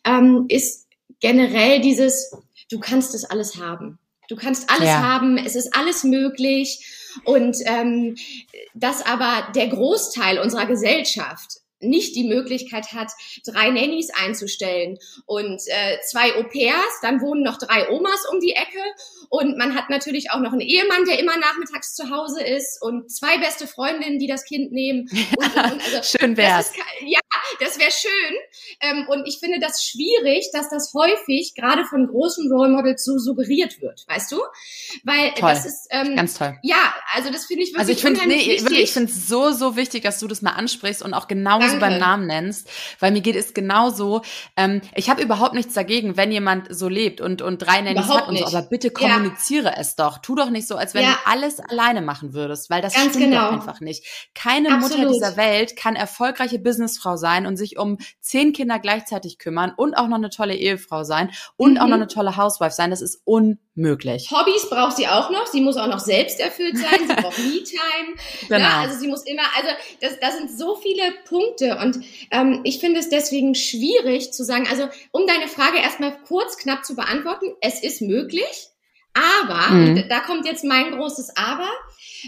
[0.05, 0.87] ähm, ist
[1.21, 2.33] generell dieses,
[2.71, 3.99] du kannst es alles haben.
[4.29, 5.03] Du kannst alles ja.
[5.03, 6.85] haben, es ist alles möglich.
[7.25, 8.17] Und ähm,
[8.75, 13.11] dass aber der Großteil unserer Gesellschaft nicht die Möglichkeit hat,
[13.45, 18.83] drei Nannies einzustellen und äh, zwei Au-pairs, dann wohnen noch drei Omas um die Ecke
[19.29, 23.11] und man hat natürlich auch noch einen Ehemann, der immer nachmittags zu Hause ist und
[23.11, 25.09] zwei beste Freundinnen, die das Kind nehmen.
[25.37, 26.69] Und, und, also, schön wär's.
[26.69, 27.21] Das ist, ja,
[27.61, 28.37] das wäre schön.
[28.81, 33.19] Ähm, und ich finde das schwierig, dass das häufig gerade von großen Role Models so
[33.19, 34.41] suggeriert wird, weißt du?
[35.05, 35.51] Weil toll.
[35.51, 36.59] das ist ähm, ganz toll.
[36.63, 39.53] Ja, also das finde ich wirklich Also ich finde nee, wirklich, ich finde es so
[39.53, 41.87] so wichtig, dass du das mal ansprichst und auch genauso Danke.
[41.87, 44.23] beim Namen nennst, weil mir geht es genauso.
[44.57, 48.29] Ähm, ich habe überhaupt nichts dagegen, wenn jemand so lebt und und drei Nannies hat
[48.29, 50.19] und so, aber bitte komm ja kommuniziere es doch.
[50.19, 51.13] Tu doch nicht so, als wenn ja.
[51.13, 53.47] du alles alleine machen würdest, weil das Ganz stimmt genau.
[53.47, 54.05] doch einfach nicht.
[54.35, 54.99] Keine Absolut.
[54.99, 59.95] Mutter dieser Welt kann erfolgreiche Businessfrau sein und sich um zehn Kinder gleichzeitig kümmern und
[59.95, 61.79] auch noch eine tolle Ehefrau sein und mhm.
[61.79, 62.91] auch noch eine tolle Housewife sein.
[62.91, 63.21] Das ist
[63.77, 64.31] unmöglich.
[64.31, 65.47] Hobbys braucht sie auch noch.
[65.47, 67.07] Sie muss auch noch selbst erfüllt sein.
[67.07, 68.17] Sie braucht Me-Time.
[68.49, 68.59] Genau.
[68.59, 69.69] Ja, also sie muss immer, also
[70.01, 74.67] das, das sind so viele Punkte und ähm, ich finde es deswegen schwierig zu sagen,
[74.69, 78.69] also um deine Frage erstmal kurz knapp zu beantworten, es ist möglich.
[79.15, 80.05] Aber, mhm.
[80.11, 81.69] da kommt jetzt mein großes Aber,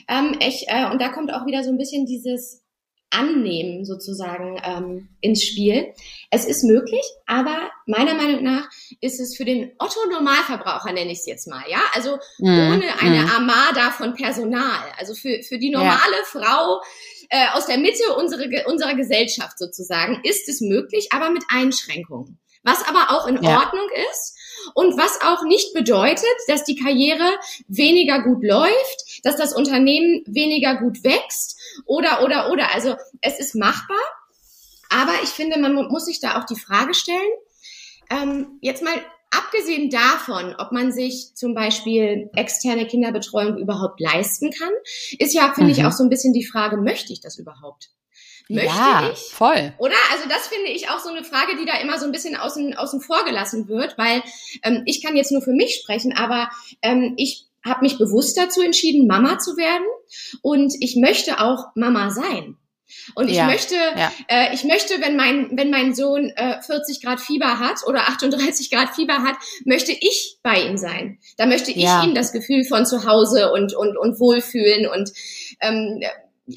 [0.09, 2.63] ähm, ich, äh, und da kommt auch wieder so ein bisschen dieses
[3.11, 5.95] Annehmen sozusagen ähm, ins Spiel.
[6.31, 8.69] Es ist möglich, aber meiner Meinung nach
[9.01, 12.73] ist es für den Otto-Normalverbraucher, nenne ich es jetzt mal, ja, also mhm.
[12.73, 13.31] ohne eine mhm.
[13.31, 16.25] Armada von Personal, also für, für die normale ja.
[16.25, 16.83] Frau
[17.31, 22.39] äh, aus der Mitte unserer, unserer Gesellschaft sozusagen, ist es möglich, aber mit Einschränkungen.
[22.63, 23.59] Was aber auch in ja.
[23.59, 24.38] Ordnung ist
[24.75, 27.31] und was auch nicht bedeutet, dass die Karriere
[27.69, 32.75] weniger gut läuft, dass das Unternehmen weniger gut wächst oder, oder, oder.
[32.75, 33.99] Also es ist machbar,
[34.91, 37.33] aber ich finde, man muss sich da auch die Frage stellen,
[38.11, 38.95] ähm, jetzt mal
[39.31, 44.73] abgesehen davon, ob man sich zum Beispiel externe Kinderbetreuung überhaupt leisten kann,
[45.19, 45.79] ist ja, finde mhm.
[45.79, 47.91] ich, auch so ein bisschen die Frage, möchte ich das überhaupt?
[48.49, 49.19] Möchte ja, ich?
[49.19, 49.75] voll.
[49.79, 49.95] Oder?
[50.13, 52.77] Also das finde ich auch so eine Frage, die da immer so ein bisschen außen,
[52.77, 54.23] außen vor gelassen wird, weil
[54.63, 56.49] ähm, ich kann jetzt nur für mich sprechen, aber
[56.81, 59.87] ähm, ich habe mich bewusst dazu entschieden, Mama zu werden
[60.41, 62.57] und ich möchte auch Mama sein.
[63.15, 64.11] Und ich ja, möchte, ja.
[64.29, 68.71] Äh, ich möchte, wenn mein, wenn mein Sohn äh, 40 Grad Fieber hat oder 38
[68.71, 71.19] Grad Fieber hat, möchte ich bei ihm sein.
[71.37, 72.03] Da möchte ich ja.
[72.03, 75.13] ihm das Gefühl von zu Hause und, und, und Wohlfühlen und
[75.61, 76.01] ähm,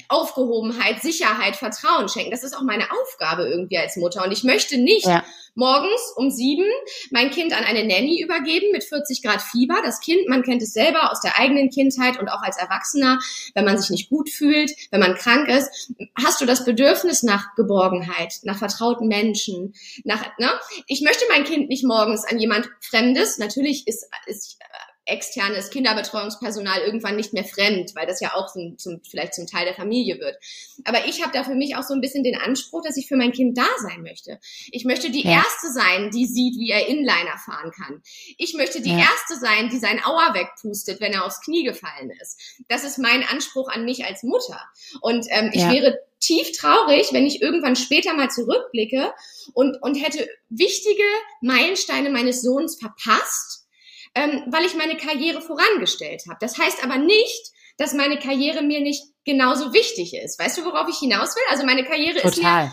[0.08, 2.30] Aufgehobenheit, Sicherheit, Vertrauen schenken.
[2.30, 4.24] Das ist auch meine Aufgabe irgendwie als Mutter.
[4.24, 5.24] Und ich möchte nicht ja.
[5.54, 6.66] morgens um sieben
[7.10, 9.76] mein Kind an eine Nanny übergeben mit 40 Grad Fieber.
[9.84, 13.18] Das Kind, man kennt es selber aus der eigenen Kindheit und auch als Erwachsener,
[13.54, 15.90] wenn man sich nicht gut fühlt, wenn man krank ist,
[16.22, 19.74] hast du das Bedürfnis nach Geborgenheit, nach vertrauten Menschen,
[20.04, 20.50] nach, ne?
[20.86, 23.38] Ich möchte mein Kind nicht morgens an jemand Fremdes.
[23.38, 24.58] Natürlich ist, ist
[25.04, 29.64] externes Kinderbetreuungspersonal irgendwann nicht mehr fremd, weil das ja auch zum, zum, vielleicht zum Teil
[29.64, 30.36] der Familie wird.
[30.84, 33.16] Aber ich habe da für mich auch so ein bisschen den Anspruch, dass ich für
[33.16, 34.38] mein Kind da sein möchte.
[34.70, 35.32] Ich möchte die ja.
[35.32, 38.02] Erste sein, die sieht, wie er Inliner fahren kann.
[38.38, 38.98] Ich möchte die ja.
[38.98, 42.38] Erste sein, die sein Auer wegpustet, wenn er aufs Knie gefallen ist.
[42.68, 44.60] Das ist mein Anspruch an mich als Mutter.
[45.00, 45.72] Und ähm, ich ja.
[45.72, 49.12] wäre tief traurig, wenn ich irgendwann später mal zurückblicke
[49.54, 51.02] und, und hätte wichtige
[51.40, 53.61] Meilensteine meines Sohns verpasst,
[54.14, 56.38] ähm, weil ich meine Karriere vorangestellt habe.
[56.40, 60.38] Das heißt aber nicht, dass meine Karriere mir nicht genauso wichtig ist.
[60.38, 61.44] Weißt du, worauf ich hinaus will?
[61.50, 62.72] Also meine Karriere ist mir,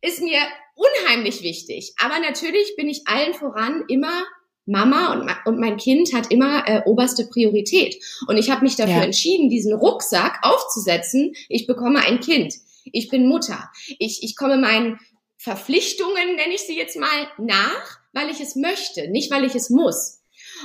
[0.00, 0.40] ist mir
[0.74, 1.94] unheimlich wichtig.
[2.02, 4.24] Aber natürlich bin ich allen voran immer
[4.64, 7.96] Mama und, und mein Kind hat immer äh, oberste Priorität.
[8.28, 9.02] Und ich habe mich dafür ja.
[9.02, 11.34] entschieden, diesen Rucksack aufzusetzen.
[11.48, 12.54] Ich bekomme ein Kind.
[12.84, 13.70] Ich bin Mutter.
[13.98, 15.00] Ich, ich komme meinen
[15.36, 19.70] Verpflichtungen, nenne ich sie jetzt mal, nach, weil ich es möchte, nicht weil ich es
[19.70, 20.21] muss.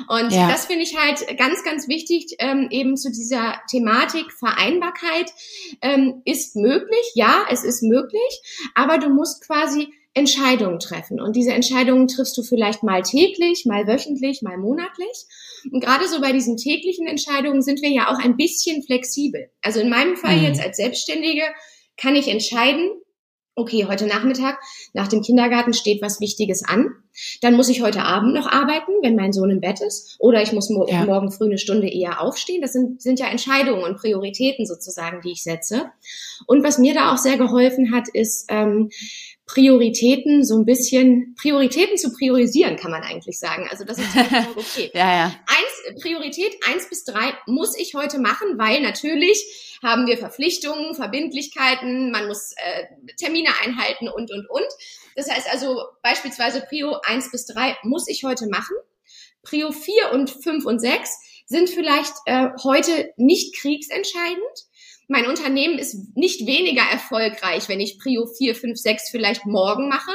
[0.07, 0.47] Und ja.
[0.49, 5.31] das finde ich halt ganz, ganz wichtig, ähm, eben zu dieser Thematik Vereinbarkeit
[5.81, 7.11] ähm, ist möglich.
[7.15, 11.21] Ja, es ist möglich, aber du musst quasi Entscheidungen treffen.
[11.21, 15.25] Und diese Entscheidungen triffst du vielleicht mal täglich, mal wöchentlich, mal monatlich.
[15.71, 19.51] Und gerade so bei diesen täglichen Entscheidungen sind wir ja auch ein bisschen flexibel.
[19.61, 20.43] Also in meinem Fall mhm.
[20.45, 21.43] jetzt als Selbstständige
[21.97, 22.89] kann ich entscheiden,
[23.53, 24.59] okay, heute Nachmittag
[24.93, 26.95] nach dem Kindergarten steht was Wichtiges an.
[27.41, 30.15] Dann muss ich heute Abend noch arbeiten, wenn mein Sohn im Bett ist.
[30.19, 31.05] Oder ich muss mo ja.
[31.05, 32.61] morgen früh eine Stunde eher aufstehen.
[32.61, 35.91] Das sind, sind ja Entscheidungen und Prioritäten sozusagen, die ich setze.
[36.45, 38.89] Und was mir da auch sehr geholfen hat, ist, ähm,
[39.47, 43.67] Prioritäten so ein bisschen, Prioritäten zu priorisieren, kann man eigentlich sagen.
[43.71, 44.07] Also das ist
[44.55, 44.91] okay.
[44.93, 45.35] ja, ja.
[45.47, 52.11] Eins, Priorität eins bis drei muss ich heute machen, weil natürlich haben wir Verpflichtungen, Verbindlichkeiten,
[52.11, 52.85] man muss äh,
[53.17, 54.67] Termine einhalten und, und, und.
[55.15, 58.75] Das heißt also beispielsweise Prio eins bis drei muss ich heute machen.
[59.43, 64.67] Prio vier und fünf und sechs sind vielleicht äh, heute nicht kriegsentscheidend,
[65.07, 70.11] mein Unternehmen ist nicht weniger erfolgreich, wenn ich Prio 4, 5, 6 vielleicht morgen mache.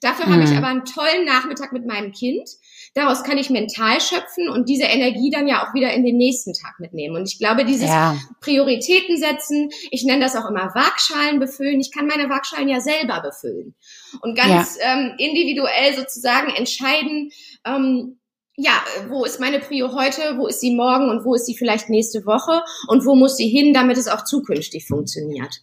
[0.00, 0.32] Dafür mhm.
[0.32, 0.56] habe ich mhm.
[0.56, 2.48] aber einen tollen Nachmittag mit meinem Kind.
[2.94, 6.52] Daraus kann ich mental schöpfen und diese Energie dann ja auch wieder in den nächsten
[6.54, 7.14] Tag mitnehmen.
[7.14, 8.16] Und ich glaube, dieses ja.
[8.40, 11.80] Prioritäten setzen, ich nenne das auch immer Waagschalen befüllen.
[11.80, 13.76] Ich kann meine Waagschalen ja selber befüllen
[14.22, 14.92] und ganz ja.
[14.92, 17.30] ähm, individuell sozusagen entscheiden,
[17.64, 18.18] ähm,
[18.56, 18.72] ja,
[19.08, 22.26] wo ist meine Prio heute, wo ist sie morgen und wo ist sie vielleicht nächste
[22.26, 25.62] Woche und wo muss sie hin, damit es auch zukünftig funktioniert.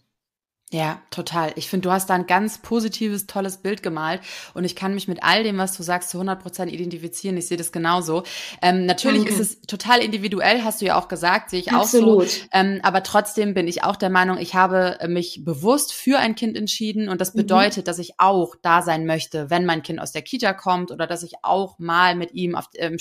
[0.70, 1.52] Ja, total.
[1.56, 4.20] Ich finde, du hast da ein ganz positives, tolles Bild gemalt
[4.52, 7.38] und ich kann mich mit all dem, was du sagst, zu 100 Prozent identifizieren.
[7.38, 8.22] Ich sehe das genauso.
[8.60, 9.40] Ähm, natürlich Danke.
[9.40, 12.24] ist es total individuell, hast du ja auch gesagt, sehe ich Absolut.
[12.24, 12.40] auch so.
[12.52, 16.54] Ähm, aber trotzdem bin ich auch der Meinung, ich habe mich bewusst für ein Kind
[16.54, 17.38] entschieden und das mhm.
[17.38, 17.86] bedeutet, mhm.
[17.86, 21.22] dass ich auch da sein möchte, wenn mein Kind aus der Kita kommt oder dass
[21.22, 22.98] ich auch mal mit ihm auf, ähm,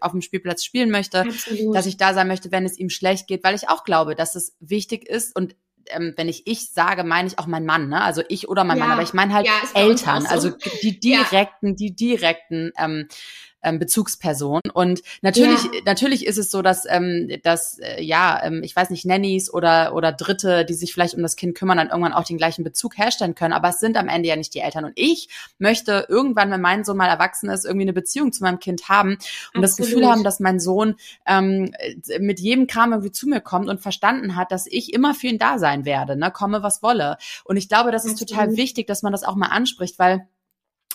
[0.00, 1.76] auf dem Spielplatz spielen möchte, Absolut.
[1.76, 4.34] dass ich da sein möchte, wenn es ihm schlecht geht, weil ich auch glaube, dass
[4.34, 5.54] es wichtig ist und
[5.90, 8.02] ähm, wenn ich ich sage, meine ich auch mein Mann, ne?
[8.02, 8.84] Also ich oder mein ja.
[8.84, 10.28] Mann, aber ich meine halt ja, Eltern, so.
[10.28, 10.50] also
[10.82, 13.08] die direkten, die direkten ähm,
[13.62, 14.60] ähm, Bezugsperson.
[14.72, 15.80] Und natürlich, ja.
[15.84, 19.94] natürlich ist es so, dass, ähm, dass äh, ja, ähm, ich weiß nicht, Nannies oder,
[19.94, 22.98] oder Dritte, die sich vielleicht um das Kind kümmern, dann irgendwann auch den gleichen Bezug
[22.98, 23.52] herstellen können.
[23.52, 24.84] Aber es sind am Ende ja nicht die Eltern.
[24.84, 28.58] Und ich möchte irgendwann, wenn mein Sohn mal erwachsen ist, irgendwie eine Beziehung zu meinem
[28.58, 29.64] Kind haben und Absolut.
[29.64, 30.96] das Gefühl haben, dass mein Sohn
[31.26, 31.72] ähm,
[32.18, 35.38] mit jedem Kram irgendwie zu mir kommt und verstanden hat, dass ich immer für ihn
[35.38, 37.16] da sein werde, ne, komme was wolle.
[37.44, 38.30] Und ich glaube, das ist Absolut.
[38.30, 40.26] total wichtig, dass man das auch mal anspricht, weil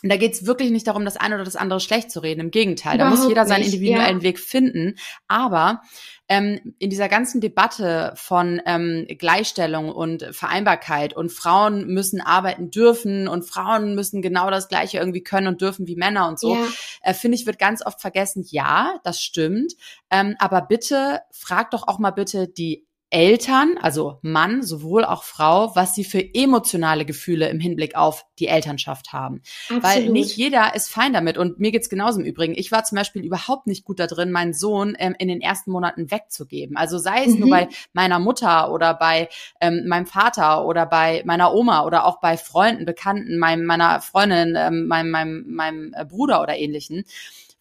[0.03, 2.41] und da geht es wirklich nicht darum, das eine oder das andere schlecht zu reden.
[2.41, 4.23] Im Gegenteil, Überhaupt da muss jeder seinen individuellen ja.
[4.23, 4.95] Weg finden.
[5.27, 5.81] Aber
[6.29, 13.27] ähm, in dieser ganzen Debatte von ähm, Gleichstellung und Vereinbarkeit und Frauen müssen arbeiten dürfen
[13.27, 16.65] und Frauen müssen genau das Gleiche irgendwie können und dürfen wie Männer und so, ja.
[17.01, 19.73] äh, finde ich, wird ganz oft vergessen, ja, das stimmt.
[20.11, 25.73] Ähm, aber bitte frag doch auch mal bitte die Eltern, also Mann, sowohl auch Frau,
[25.75, 29.41] was sie für emotionale Gefühle im Hinblick auf die Elternschaft haben.
[29.69, 29.83] Absolut.
[29.83, 31.37] Weil nicht jeder ist fein damit.
[31.37, 32.53] Und mir geht's genauso im Übrigen.
[32.57, 35.71] Ich war zum Beispiel überhaupt nicht gut da drin, meinen Sohn ähm, in den ersten
[35.71, 36.75] Monaten wegzugeben.
[36.75, 37.39] Also sei es mhm.
[37.39, 39.29] nur bei meiner Mutter oder bei
[39.61, 44.55] ähm, meinem Vater oder bei meiner Oma oder auch bei Freunden, Bekannten, meinem, meiner Freundin,
[44.57, 47.05] ähm, meinem, meinem, meinem äh, Bruder oder ähnlichen.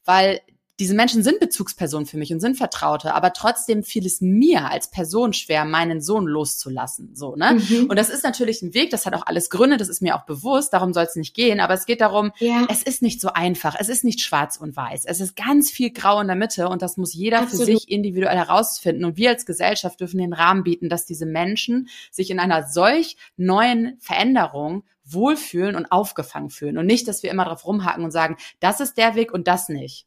[0.05, 0.41] Weil
[0.79, 4.91] diese Menschen sind Bezugspersonen für mich und sind Vertraute, aber trotzdem fiel es mir als
[4.91, 7.15] Person schwer, meinen Sohn loszulassen.
[7.15, 7.55] So, ne?
[7.55, 7.87] Mhm.
[7.89, 10.27] Und das ist natürlich ein Weg, das hat auch alles Gründe, das ist mir auch
[10.27, 12.67] bewusst, darum soll es nicht gehen, aber es geht darum, ja.
[12.71, 15.91] es ist nicht so einfach, es ist nicht schwarz und weiß, es ist ganz viel
[15.91, 17.67] Grau in der Mitte und das muss jeder Absolut.
[17.67, 19.05] für sich individuell herausfinden.
[19.05, 23.17] Und wir als Gesellschaft dürfen den Rahmen bieten, dass diese Menschen sich in einer solch
[23.37, 28.37] neuen Veränderung wohlfühlen und aufgefangen fühlen und nicht, dass wir immer drauf rumhaken und sagen,
[28.61, 30.07] das ist der Weg und das nicht.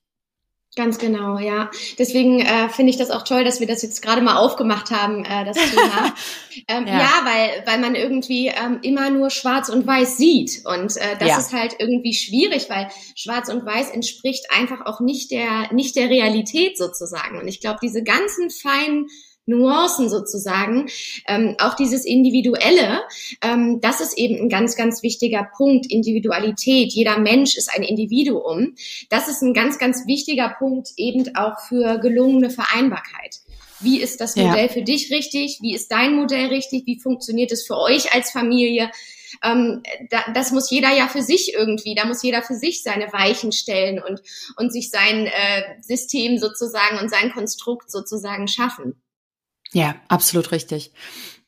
[0.76, 1.72] Ganz genau, ja.
[1.98, 5.26] Deswegen äh, finde ich das auch toll, dass wir das jetzt gerade mal aufgemacht haben,
[5.26, 6.14] äh, das Thema.
[6.68, 7.00] ähm, ja.
[7.00, 10.62] ja, weil, weil man irgendwie ähm, immer nur schwarz und weiß sieht.
[10.66, 11.38] Und äh, das ja.
[11.40, 16.10] ist halt irgendwie schwierig, weil schwarz und weiß entspricht einfach auch nicht der, nicht der
[16.10, 17.40] Realität sozusagen.
[17.40, 19.08] Und ich glaube, diese ganzen feinen
[19.50, 20.88] Nuancen sozusagen,
[21.28, 23.02] ähm, auch dieses Individuelle,
[23.42, 26.94] ähm, das ist eben ein ganz, ganz wichtiger Punkt, Individualität.
[26.94, 28.76] Jeder Mensch ist ein Individuum.
[29.10, 33.40] Das ist ein ganz, ganz wichtiger Punkt eben auch für gelungene Vereinbarkeit.
[33.82, 34.72] Wie ist das Modell ja.
[34.72, 35.60] für dich richtig?
[35.62, 36.86] Wie ist dein Modell richtig?
[36.86, 38.92] Wie funktioniert es für euch als Familie?
[39.44, 43.12] Ähm, da, das muss jeder ja für sich irgendwie, da muss jeder für sich seine
[43.14, 44.22] Weichen stellen und,
[44.58, 49.02] und sich sein äh, System sozusagen und sein Konstrukt sozusagen schaffen.
[49.74, 50.92] Ja, absolut richtig.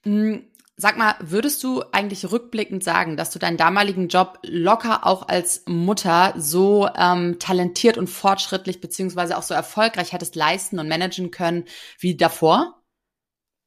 [0.04, 0.46] Hm,
[0.78, 5.64] sag mal, würdest du eigentlich rückblickend sagen, dass du deinen damaligen Job locker auch als
[5.68, 11.66] Mutter so ähm, talentiert und fortschrittlich beziehungsweise auch so erfolgreich hättest leisten und managen können
[12.00, 12.82] wie davor?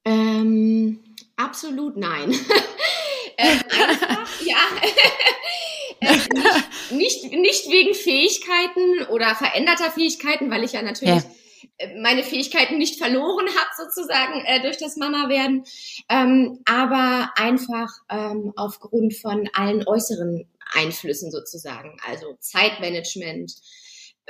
[0.05, 1.05] Ähm,
[1.37, 2.33] absolut nein.
[3.37, 4.57] äh, einfach, ja.
[6.01, 6.19] Äh,
[6.90, 11.31] nicht, nicht, nicht wegen Fähigkeiten oder veränderter Fähigkeiten, weil ich ja natürlich ja
[12.00, 15.64] meine Fähigkeiten nicht verloren habe, sozusagen äh, durch das Mama-Werden,
[16.09, 23.53] ähm, aber einfach ähm, aufgrund von allen äußeren Einflüssen sozusagen, also Zeitmanagement,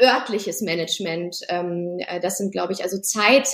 [0.01, 3.49] örtliches Management, ähm, äh, das sind, glaube ich, also Zeit,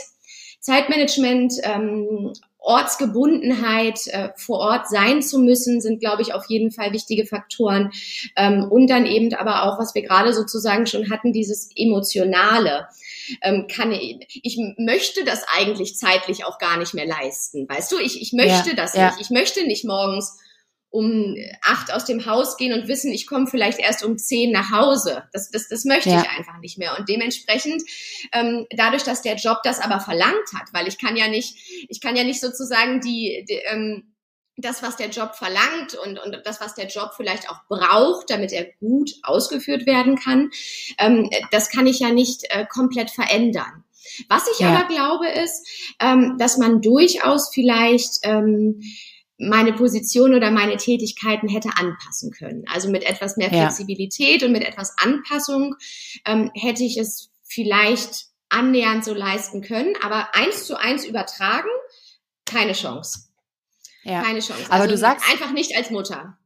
[0.60, 6.92] Zeitmanagement, ähm, Ortsgebundenheit, äh, vor Ort sein zu müssen, sind, glaube ich, auf jeden Fall
[6.92, 7.90] wichtige Faktoren.
[8.36, 12.86] Ähm, und dann eben aber auch, was wir gerade sozusagen schon hatten, dieses Emotionale
[13.42, 17.68] ähm, kann ich, ich möchte das eigentlich zeitlich auch gar nicht mehr leisten.
[17.68, 19.10] Weißt du, ich, ich möchte ja, das ja.
[19.10, 19.20] nicht.
[19.20, 20.38] Ich möchte nicht morgens
[20.90, 24.72] um acht aus dem Haus gehen und wissen, ich komme vielleicht erst um zehn nach
[24.72, 25.22] Hause.
[25.32, 26.20] Das, das, das möchte ja.
[26.20, 26.98] ich einfach nicht mehr.
[26.98, 27.82] Und dementsprechend,
[28.32, 31.56] ähm, dadurch, dass der Job das aber verlangt hat, weil ich kann ja nicht,
[31.88, 34.09] ich kann ja nicht sozusagen die, die ähm,
[34.60, 38.52] das, was der Job verlangt und, und das, was der Job vielleicht auch braucht, damit
[38.52, 40.50] er gut ausgeführt werden kann,
[40.98, 43.84] ähm, das kann ich ja nicht äh, komplett verändern.
[44.28, 44.74] Was ich ja.
[44.74, 48.82] aber glaube, ist, ähm, dass man durchaus vielleicht ähm,
[49.38, 52.64] meine Position oder meine Tätigkeiten hätte anpassen können.
[52.70, 54.46] Also mit etwas mehr Flexibilität ja.
[54.46, 55.76] und mit etwas Anpassung
[56.26, 61.70] ähm, hätte ich es vielleicht annähernd so leisten können, aber eins zu eins übertragen,
[62.44, 63.29] keine Chance.
[64.02, 64.22] Ja.
[64.22, 64.64] Keine Chance.
[64.66, 66.38] Aber also du sagst einfach nicht als Mutter.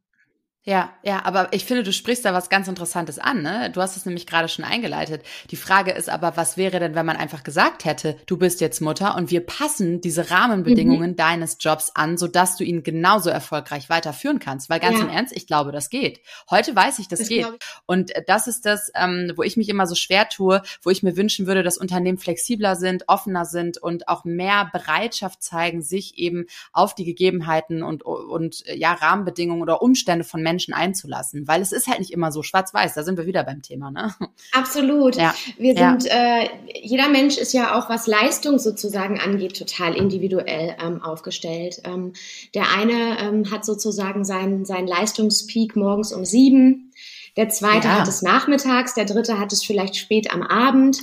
[0.66, 3.70] Ja, ja, aber ich finde, du sprichst da was ganz Interessantes an, ne?
[3.70, 5.22] Du hast es nämlich gerade schon eingeleitet.
[5.50, 8.81] Die Frage ist aber, was wäre denn, wenn man einfach gesagt hätte, du bist jetzt
[8.81, 11.16] Mutter und wir passen diese Rahmenbedingungen mhm.
[11.16, 14.70] deines Jobs an, sodass du ihn genauso erfolgreich weiterführen kannst?
[14.70, 15.05] Weil ganz ja.
[15.05, 16.20] im Ernst, ich glaube, das geht.
[16.48, 17.44] Heute weiß ich, das, das geht.
[17.44, 17.66] Ich.
[17.85, 21.14] Und das ist das, ähm, wo ich mich immer so schwer tue, wo ich mir
[21.14, 26.46] wünschen würde, dass Unternehmen flexibler sind, offener sind und auch mehr Bereitschaft zeigen, sich eben
[26.72, 31.73] auf die Gegebenheiten und, und ja, Rahmenbedingungen oder Umstände von Menschen Menschen einzulassen, weil es
[31.73, 32.95] ist halt nicht immer so schwarz-weiß.
[32.95, 34.14] Da sind wir wieder beim Thema, ne?
[34.53, 35.17] Absolut.
[35.17, 35.35] Ja.
[35.59, 36.43] Wir sind, ja.
[36.43, 36.49] äh,
[36.81, 41.83] jeder Mensch ist ja auch, was Leistung sozusagen angeht, total individuell ähm, aufgestellt.
[41.85, 42.12] Ähm,
[42.55, 46.93] der eine ähm, hat sozusagen seinen, seinen Leistungspeak morgens um sieben.
[47.37, 47.99] Der zweite ja.
[47.99, 50.99] hat es nachmittags, der dritte hat es vielleicht spät am Abend.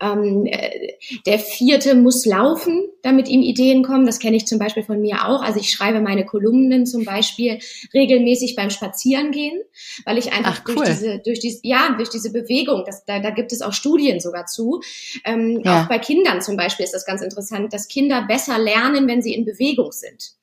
[0.00, 0.92] Ähm, äh,
[1.24, 4.04] der vierte muss laufen, damit ihm Ideen kommen.
[4.04, 5.42] Das kenne ich zum Beispiel von mir auch.
[5.42, 7.60] Also ich schreibe meine Kolumnen zum Beispiel
[7.94, 9.58] regelmäßig beim Spazierengehen,
[10.04, 10.74] weil ich einfach Ach, cool.
[10.76, 14.20] durch diese, durch diese, ja, durch diese Bewegung, das, da, da gibt es auch Studien
[14.20, 14.80] sogar zu.
[15.24, 15.82] Ähm, ja.
[15.82, 19.32] Auch bei Kindern zum Beispiel ist das ganz interessant, dass Kinder besser lernen, wenn sie
[19.32, 20.39] in Bewegung sind.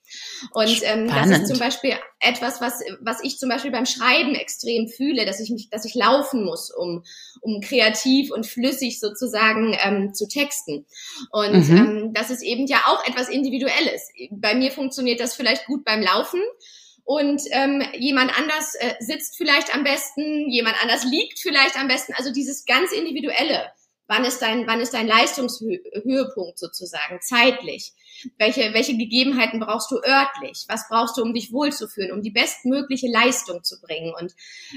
[0.51, 4.87] Und ähm, das ist zum Beispiel etwas, was, was ich zum Beispiel beim Schreiben extrem
[4.87, 7.03] fühle, dass ich mich, dass ich laufen muss, um,
[7.41, 10.85] um kreativ und flüssig sozusagen ähm, zu texten.
[11.31, 11.77] Und mhm.
[11.77, 14.09] ähm, das ist eben ja auch etwas Individuelles.
[14.31, 16.41] Bei mir funktioniert das vielleicht gut beim Laufen
[17.07, 22.13] und ähm, jemand anders äh, sitzt vielleicht am besten, jemand anders liegt vielleicht am besten.
[22.17, 23.71] Also dieses ganz individuelle.
[24.07, 27.93] Wann ist dein, wann ist dein Leistungshöhepunkt sozusagen zeitlich?
[28.37, 30.65] Welche, welche Gegebenheiten brauchst du örtlich?
[30.69, 34.13] Was brauchst du, um dich wohlzufühlen, um die bestmögliche Leistung zu bringen?
[34.19, 34.33] Und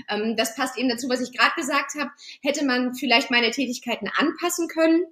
[0.09, 2.11] ähm, das passt eben dazu, was ich gerade gesagt habe.
[2.43, 5.05] Hätte man vielleicht meine Tätigkeiten anpassen können?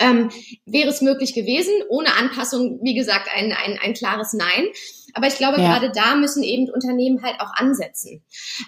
[0.00, 0.30] Ähm,
[0.64, 1.72] wäre es möglich gewesen.
[1.88, 4.68] Ohne Anpassung, wie gesagt, ein, ein, ein klares Nein.
[5.14, 5.68] Aber ich glaube, ja.
[5.68, 8.22] gerade da müssen eben Unternehmen halt auch ansetzen.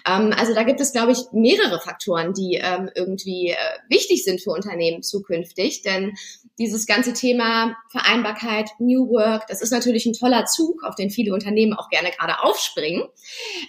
[0.07, 3.55] Ähm, also da gibt es, glaube ich, mehrere Faktoren, die ähm, irgendwie äh,
[3.89, 5.83] wichtig sind für Unternehmen zukünftig.
[5.83, 6.13] Denn
[6.59, 11.33] dieses ganze Thema Vereinbarkeit, New Work, das ist natürlich ein toller Zug, auf den viele
[11.33, 13.03] Unternehmen auch gerne gerade aufspringen,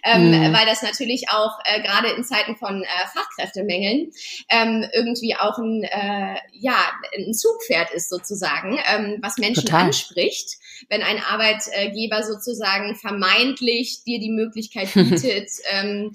[0.05, 0.53] ähm, mhm.
[0.53, 4.11] weil das natürlich auch äh, gerade in Zeiten von äh, Fachkräftemängeln
[4.51, 6.77] ähm, irgendwie auch ein, äh, ja,
[7.17, 9.87] ein Zugpferd ist sozusagen, ähm, was Menschen Total.
[9.87, 16.13] anspricht, wenn ein Arbeitgeber sozusagen vermeintlich dir die Möglichkeit bietet, ähm,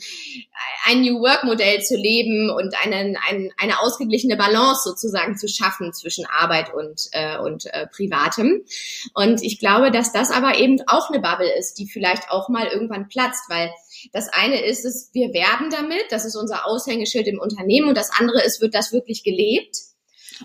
[0.85, 5.93] ein New Work Modell zu leben und einen, ein, eine ausgeglichene Balance sozusagen zu schaffen
[5.93, 8.63] zwischen Arbeit und, äh, und äh, Privatem.
[9.13, 12.67] Und ich glaube, dass das aber eben auch eine Bubble ist, die vielleicht auch mal
[12.67, 13.71] irgendwann platzt, weil
[14.11, 18.11] das eine ist es, wir werben damit, das ist unser Aushängeschild im Unternehmen und das
[18.17, 19.77] andere ist, wird das wirklich gelebt?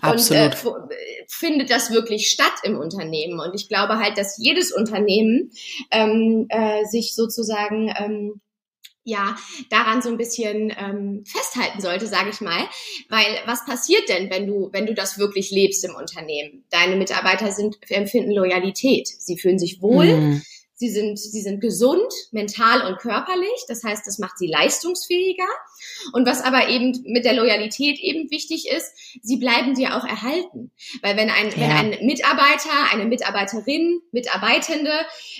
[0.01, 0.65] Absolut.
[0.65, 3.39] Und äh, findet das wirklich statt im Unternehmen?
[3.39, 5.51] Und ich glaube halt, dass jedes Unternehmen
[5.91, 8.41] ähm, äh, sich sozusagen ähm,
[9.03, 9.35] ja
[9.69, 12.67] daran so ein bisschen ähm, festhalten sollte, sage ich mal,
[13.09, 16.65] weil was passiert denn, wenn du wenn du das wirklich lebst im Unternehmen?
[16.69, 20.41] Deine Mitarbeiter sind empfinden Loyalität, sie fühlen sich wohl, mm.
[20.83, 23.63] Sie sind, sie sind gesund, mental und körperlich.
[23.69, 25.47] Das heißt, das macht sie leistungsfähiger.
[26.11, 30.71] Und was aber eben mit der Loyalität eben wichtig ist, sie bleiben dir auch erhalten.
[31.01, 31.55] Weil wenn ein, ja.
[31.55, 34.91] wenn ein Mitarbeiter, eine Mitarbeiterin, Mitarbeitende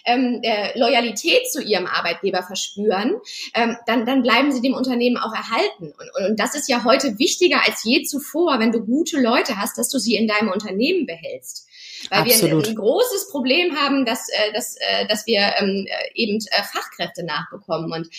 [0.06, 3.20] ähm, äh, Loyalität zu ihrem Arbeitgeber verspüren,
[3.54, 5.92] ähm, dann, dann bleiben sie dem Unternehmen auch erhalten.
[5.92, 9.58] Und, und, und das ist ja heute wichtiger als je zuvor, wenn du gute Leute
[9.58, 11.68] hast, dass du sie in deinem Unternehmen behältst.
[12.10, 12.52] Weil Absolut.
[12.52, 16.40] wir ein, ein, großes Problem haben, dass, äh, dass, äh, dass wir ähm, äh, eben
[16.42, 17.92] Fachkräfte nachbekommen.
[17.92, 18.10] Und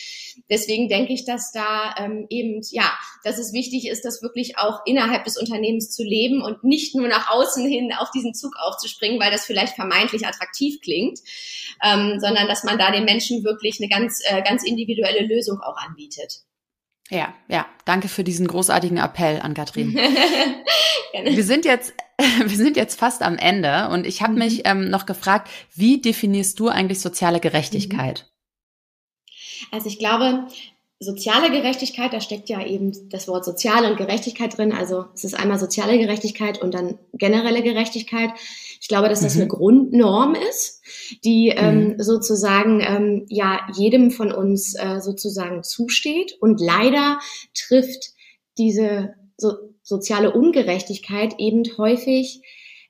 [0.50, 2.92] deswegen denke ich, dass da ähm, eben, ja,
[3.24, 7.08] dass es wichtig ist, das wirklich auch innerhalb des Unternehmens zu leben und nicht nur
[7.08, 11.20] nach außen hin auf diesen Zug aufzuspringen, weil das vielleicht vermeintlich attraktiv klingt,
[11.82, 15.76] ähm, sondern dass man da den Menschen wirklich eine ganz, äh, ganz individuelle Lösung auch
[15.76, 16.44] anbietet.
[17.10, 19.94] Ja, ja, danke für diesen großartigen Appell an Katrin.
[21.22, 21.92] wir sind jetzt,
[22.44, 24.38] wir sind jetzt fast am Ende und ich habe mhm.
[24.38, 28.30] mich ähm, noch gefragt, wie definierst du eigentlich soziale Gerechtigkeit?
[29.70, 30.46] Also ich glaube,
[30.98, 34.72] soziale Gerechtigkeit, da steckt ja eben das Wort soziale und Gerechtigkeit drin.
[34.72, 38.30] Also es ist einmal soziale Gerechtigkeit und dann generelle Gerechtigkeit.
[38.84, 39.40] Ich glaube, dass das mhm.
[39.40, 40.82] eine Grundnorm ist,
[41.24, 42.02] die ähm, mhm.
[42.02, 46.36] sozusagen ähm, ja jedem von uns äh, sozusagen zusteht.
[46.38, 47.18] Und leider
[47.54, 48.10] trifft
[48.58, 52.42] diese so, soziale Ungerechtigkeit eben häufig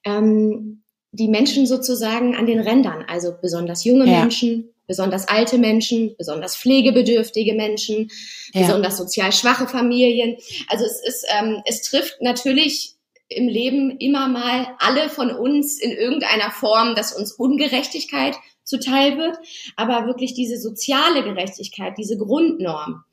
[0.04, 0.82] ähm,
[1.12, 4.22] die Menschen sozusagen an den Rändern, also besonders junge ja.
[4.22, 8.10] Menschen, besonders alte Menschen, besonders pflegebedürftige Menschen,
[8.52, 8.62] ja.
[8.62, 10.38] besonders sozial schwache Familien.
[10.66, 12.93] Also es ist, ähm, es trifft natürlich
[13.34, 19.36] im Leben immer mal alle von uns in irgendeiner Form, dass uns Ungerechtigkeit zuteil wird,
[19.76, 23.04] aber wirklich diese soziale Gerechtigkeit, diese Grundnorm,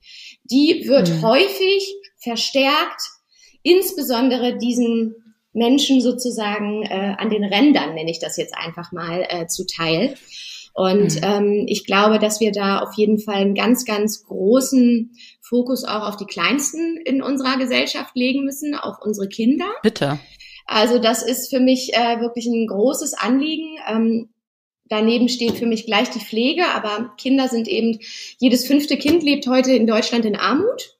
[0.43, 1.21] die wird mhm.
[1.21, 3.01] häufig verstärkt,
[3.63, 5.15] insbesondere diesen
[5.53, 10.15] Menschen sozusagen äh, an den Rändern, nenne ich das jetzt einfach mal, äh, zuteil.
[10.73, 11.21] Und mhm.
[11.23, 15.11] ähm, ich glaube, dass wir da auf jeden Fall einen ganz, ganz großen
[15.41, 19.69] Fokus auch auf die Kleinsten in unserer Gesellschaft legen müssen, auf unsere Kinder.
[19.83, 20.19] Bitte.
[20.65, 23.77] Also das ist für mich äh, wirklich ein großes Anliegen.
[23.89, 24.29] Ähm,
[24.85, 27.99] daneben steht für mich gleich die Pflege, aber Kinder sind eben,
[28.37, 30.97] jedes fünfte Kind lebt heute in Deutschland in Armut.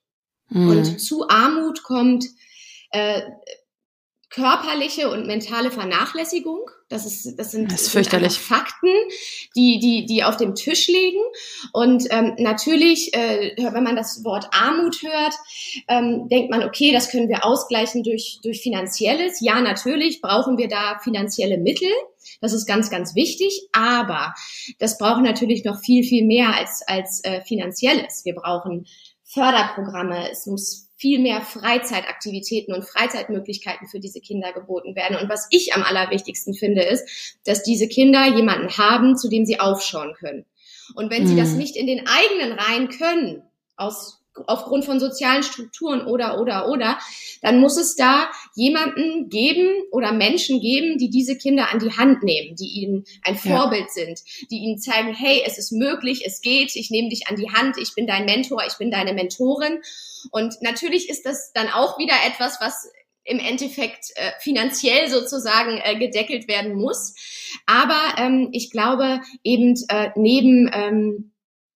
[0.49, 0.69] Mhm.
[0.69, 2.25] Und zu Armut kommt
[2.91, 3.21] äh,
[4.31, 6.61] körperliche und mentale Vernachlässigung.
[6.87, 8.33] Das ist, das sind, das ist fürchterlich.
[8.33, 8.89] Sind Fakten,
[9.55, 11.21] die, die, die auf dem Tisch liegen.
[11.73, 15.33] Und ähm, natürlich, äh, wenn man das Wort Armut hört,
[15.89, 19.41] ähm, denkt man, okay, das können wir ausgleichen durch, durch finanzielles.
[19.41, 21.89] Ja, natürlich brauchen wir da finanzielle Mittel.
[22.39, 23.67] Das ist ganz, ganz wichtig.
[23.73, 24.33] Aber
[24.79, 28.23] das braucht natürlich noch viel, viel mehr als, als äh, finanzielles.
[28.23, 28.85] Wir brauchen
[29.25, 30.29] Förderprogramme.
[30.31, 35.17] Es muss viel mehr Freizeitaktivitäten und Freizeitmöglichkeiten für diese Kinder geboten werden.
[35.17, 39.59] Und was ich am allerwichtigsten finde, ist, dass diese Kinder jemanden haben, zu dem sie
[39.59, 40.45] aufschauen können.
[40.93, 41.27] Und wenn mhm.
[41.27, 41.57] sie das mhm.
[41.57, 43.41] nicht in den eigenen Reihen können,
[43.77, 46.99] aus aufgrund von sozialen Strukturen oder, oder, oder,
[47.41, 52.23] dann muss es da jemanden geben oder Menschen geben, die diese Kinder an die Hand
[52.23, 54.05] nehmen, die ihnen ein Vorbild ja.
[54.05, 57.51] sind, die ihnen zeigen, hey, es ist möglich, es geht, ich nehme dich an die
[57.51, 59.81] Hand, ich bin dein Mentor, ich bin deine Mentorin.
[60.31, 62.87] Und natürlich ist das dann auch wieder etwas, was
[63.23, 67.13] im Endeffekt äh, finanziell sozusagen äh, gedeckelt werden muss.
[67.65, 71.30] Aber ähm, ich glaube eben äh, neben ähm,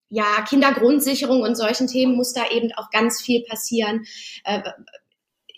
[0.08, 4.06] ja, Kindergrundsicherung und solchen Themen muss da eben auch ganz viel passieren.
[4.44, 4.62] Äh,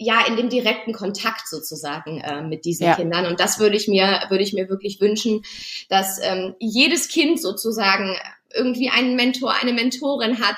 [0.01, 2.95] ja, in dem direkten Kontakt sozusagen äh, mit diesen ja.
[2.95, 3.27] Kindern.
[3.27, 5.43] Und das würde ich mir, würde ich mir wirklich wünschen,
[5.89, 8.17] dass ähm, jedes Kind sozusagen
[8.55, 10.57] irgendwie einen Mentor, eine Mentorin hat,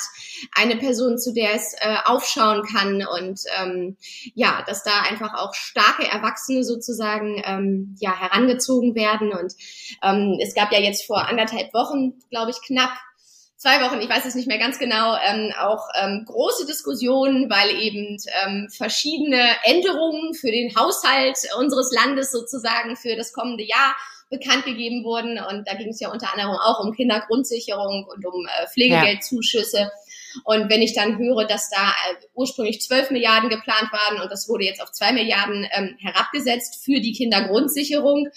[0.55, 3.97] eine Person, zu der es äh, aufschauen kann und ähm,
[4.35, 9.33] ja, dass da einfach auch starke Erwachsene sozusagen ähm, ja herangezogen werden.
[9.33, 9.55] Und
[10.03, 12.93] ähm, es gab ja jetzt vor anderthalb Wochen, glaube ich, knapp
[13.61, 17.71] zwei Wochen, ich weiß es nicht mehr ganz genau, ähm, auch ähm, große Diskussionen, weil
[17.79, 23.95] eben ähm, verschiedene Änderungen für den Haushalt unseres Landes sozusagen für das kommende Jahr
[24.31, 25.39] bekannt gegeben wurden.
[25.39, 29.79] Und da ging es ja unter anderem auch um Kindergrundsicherung und um äh, Pflegegeldzuschüsse.
[29.79, 29.91] Ja.
[30.45, 34.49] Und wenn ich dann höre, dass da äh, ursprünglich 12 Milliarden geplant waren und das
[34.49, 38.29] wurde jetzt auf 2 Milliarden ähm, herabgesetzt für die Kindergrundsicherung,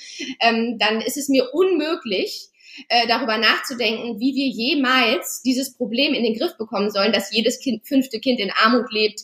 [0.42, 2.50] ähm, dann ist es mir unmöglich,
[2.90, 7.60] äh, darüber nachzudenken, wie wir jemals dieses Problem in den Griff bekommen sollen, dass jedes
[7.60, 9.22] kind, fünfte Kind in Armut lebt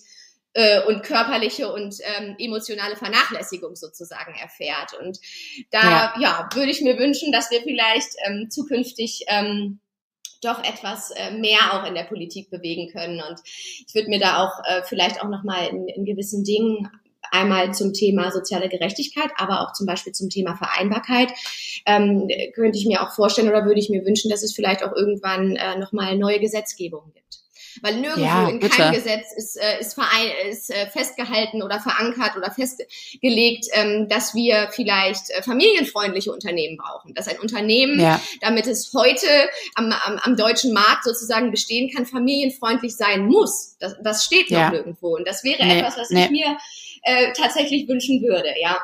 [0.54, 4.94] äh, und körperliche und ähm, emotionale Vernachlässigung sozusagen erfährt.
[5.00, 5.20] Und
[5.72, 6.14] da ja.
[6.20, 9.80] ja würde ich mir wünschen, dass wir vielleicht ähm, zukünftig ähm,
[10.42, 13.22] doch etwas äh, mehr auch in der Politik bewegen können.
[13.22, 16.90] Und ich würde mir da auch äh, vielleicht auch nochmal in, in gewissen Dingen
[17.32, 21.32] einmal zum Thema soziale Gerechtigkeit, aber auch zum Beispiel zum Thema Vereinbarkeit.
[21.86, 24.94] Ähm, könnte ich mir auch vorstellen oder würde ich mir wünschen, dass es vielleicht auch
[24.96, 27.40] irgendwann äh, nochmal neue Gesetzgebung gibt.
[27.82, 32.36] Weil nirgendwo ja, in keinem Gesetz ist, äh, ist, verein, ist äh, festgehalten oder verankert
[32.36, 37.14] oder festgelegt, ähm, dass wir vielleicht äh, familienfreundliche Unternehmen brauchen.
[37.14, 38.20] Dass ein Unternehmen, ja.
[38.42, 39.28] damit es heute
[39.76, 43.78] am, am, am deutschen Markt sozusagen bestehen kann, familienfreundlich sein muss.
[43.80, 44.70] Das, das steht noch ja.
[44.72, 45.16] nirgendwo.
[45.16, 46.26] Und das wäre nee, etwas, was nee.
[46.26, 46.58] ich mir
[47.04, 48.78] äh, tatsächlich wünschen würde, ja.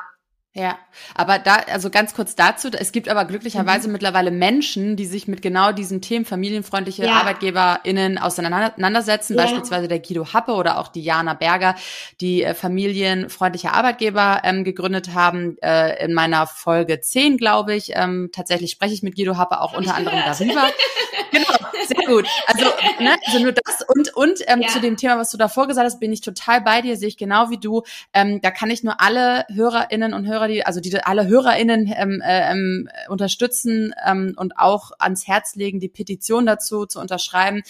[0.58, 0.80] Ja,
[1.16, 3.92] aber da, also ganz kurz dazu, es gibt aber glücklicherweise mhm.
[3.92, 7.12] mittlerweile Menschen, die sich mit genau diesen Themen familienfreundliche ja.
[7.12, 9.44] ArbeitgeberInnen auseinandersetzen, ja.
[9.44, 11.76] beispielsweise der Guido Happe oder auch die Jana Berger,
[12.22, 15.58] die äh, familienfreundliche Arbeitgeber ähm, gegründet haben.
[15.62, 19.74] Äh, in meiner Folge 10, glaube ich, ähm, tatsächlich spreche ich mit Guido Happe auch
[19.74, 20.70] Hab unter anderem darüber.
[21.32, 22.28] genau, sehr gut.
[22.48, 22.66] Also,
[23.02, 24.70] ne, also nur das und, und ähm, ja.
[24.70, 27.18] zu dem Thema, was du davor gesagt hast, bin ich total bei dir, sehe ich
[27.18, 27.84] genau wie du.
[28.14, 31.94] Ähm, da kann ich nur alle HörerInnen und Hörer Hörer, die, also die alle HörerInnen
[31.96, 37.64] ähm, äh, ähm, unterstützen ähm, und auch ans Herz legen, die Petition dazu zu unterschreiben.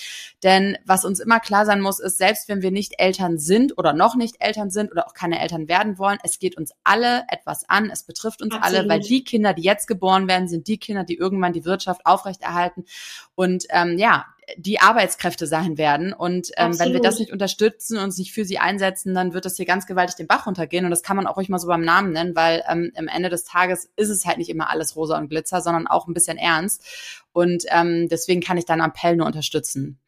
[0.44, 3.94] Denn was uns immer klar sein muss, ist, selbst wenn wir nicht Eltern sind oder
[3.94, 7.68] noch nicht Eltern sind oder auch keine Eltern werden wollen, es geht uns alle etwas
[7.70, 8.80] an, es betrifft uns Absolut.
[8.80, 12.06] alle, weil die Kinder, die jetzt geboren werden, sind die Kinder, die irgendwann die Wirtschaft
[12.06, 12.86] aufrechterhalten.
[13.36, 14.26] Und ähm, ja,
[14.58, 16.14] die Arbeitskräfte sein werden.
[16.14, 19.58] Und ähm, wenn wir das nicht unterstützen und sich für sie einsetzen, dann wird das
[19.58, 20.86] hier ganz gewaltig den Bach runtergehen.
[20.86, 23.30] Und das kann man auch ruhig mal so beim Namen nennen, weil ähm, am Ende
[23.30, 26.38] des Tages ist es halt nicht immer alles rosa und Glitzer, sondern auch ein bisschen
[26.38, 26.84] ernst.
[27.32, 30.00] Und ähm, deswegen kann ich deinen Appell nur unterstützen.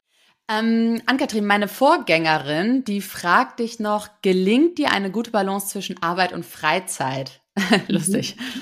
[0.49, 6.31] Ähm, Ann-Kathrin, meine Vorgängerin, die fragt dich noch, gelingt dir eine gute Balance zwischen Arbeit
[6.31, 7.41] und Freizeit?
[7.88, 8.38] Lustig.
[8.38, 8.61] Mhm.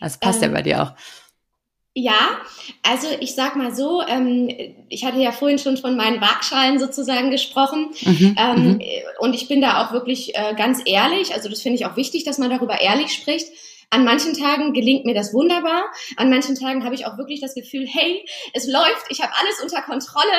[0.00, 0.94] Das passt ähm, ja bei dir auch.
[2.02, 2.38] Ja,
[2.82, 4.48] also ich sag mal so, ähm,
[4.88, 8.80] ich hatte ja vorhin schon von meinen Waagschalen sozusagen gesprochen mhm, ähm, mhm.
[9.18, 12.24] und ich bin da auch wirklich äh, ganz ehrlich, also das finde ich auch wichtig,
[12.24, 13.48] dass man darüber ehrlich spricht.
[13.90, 15.82] An manchen Tagen gelingt mir das wunderbar.
[16.16, 18.24] An manchen Tagen habe ich auch wirklich das Gefühl, hey,
[18.54, 20.30] es läuft, ich habe alles unter Kontrolle,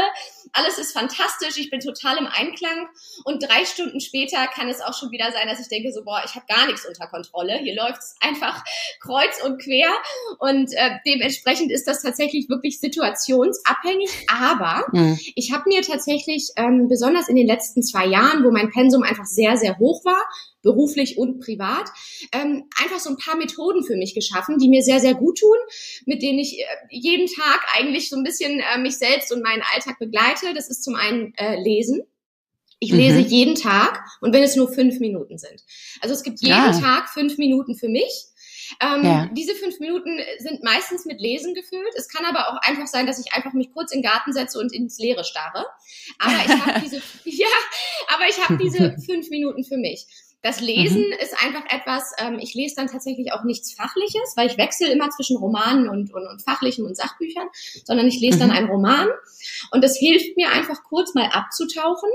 [0.54, 2.88] alles ist fantastisch, ich bin total im Einklang.
[3.24, 6.22] Und drei Stunden später kann es auch schon wieder sein, dass ich denke, so, boah,
[6.26, 7.58] ich habe gar nichts unter Kontrolle.
[7.58, 8.64] Hier läuft es einfach
[9.02, 9.90] kreuz und quer.
[10.40, 14.10] Und äh, dementsprechend ist das tatsächlich wirklich situationsabhängig.
[14.32, 15.20] Aber mhm.
[15.36, 19.26] ich habe mir tatsächlich, ähm, besonders in den letzten zwei Jahren, wo mein Pensum einfach
[19.26, 20.22] sehr, sehr hoch war,
[20.62, 21.90] beruflich und privat,
[22.32, 25.58] ähm, einfach so ein paar Methoden für mich geschaffen, die mir sehr, sehr gut tun,
[26.06, 29.64] mit denen ich äh, jeden Tag eigentlich so ein bisschen äh, mich selbst und meinen
[29.74, 30.54] Alltag begleite.
[30.54, 32.04] Das ist zum einen äh, Lesen.
[32.84, 33.28] Ich lese mhm.
[33.28, 35.64] jeden Tag und wenn es nur fünf Minuten sind.
[36.02, 36.72] Also es gibt jeden ja.
[36.72, 38.26] Tag fünf Minuten für mich.
[38.80, 39.30] Ähm, ja.
[39.34, 41.94] Diese fünf Minuten sind meistens mit Lesen gefüllt.
[41.96, 44.60] Es kann aber auch einfach sein, dass ich einfach mich kurz in den Garten setze
[44.60, 45.66] und ins Leere starre.
[46.20, 47.48] Aber ich habe diese, ja,
[48.08, 50.08] aber ich habe diese fünf Minuten für mich.
[50.44, 51.14] Das Lesen mhm.
[51.22, 55.10] ist einfach etwas, ähm, ich lese dann tatsächlich auch nichts Fachliches, weil ich wechsle immer
[55.12, 57.48] zwischen Romanen und, und, und fachlichen und Sachbüchern,
[57.86, 58.40] sondern ich lese mhm.
[58.42, 59.08] dann einen Roman
[59.72, 62.10] und das hilft mir einfach kurz mal abzutauchen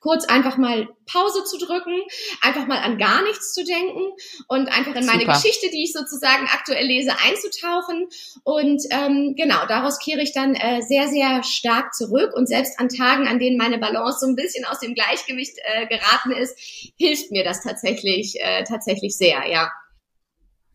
[0.00, 2.00] kurz einfach mal Pause zu drücken,
[2.40, 4.12] einfach mal an gar nichts zu denken
[4.48, 5.32] und einfach in meine Super.
[5.34, 8.08] Geschichte, die ich sozusagen aktuell lese, einzutauchen.
[8.42, 12.32] Und ähm, genau, daraus kehre ich dann äh, sehr, sehr stark zurück.
[12.34, 15.86] Und selbst an Tagen, an denen meine Balance so ein bisschen aus dem Gleichgewicht äh,
[15.86, 16.58] geraten ist,
[16.96, 19.70] hilft mir das tatsächlich, äh, tatsächlich sehr, ja.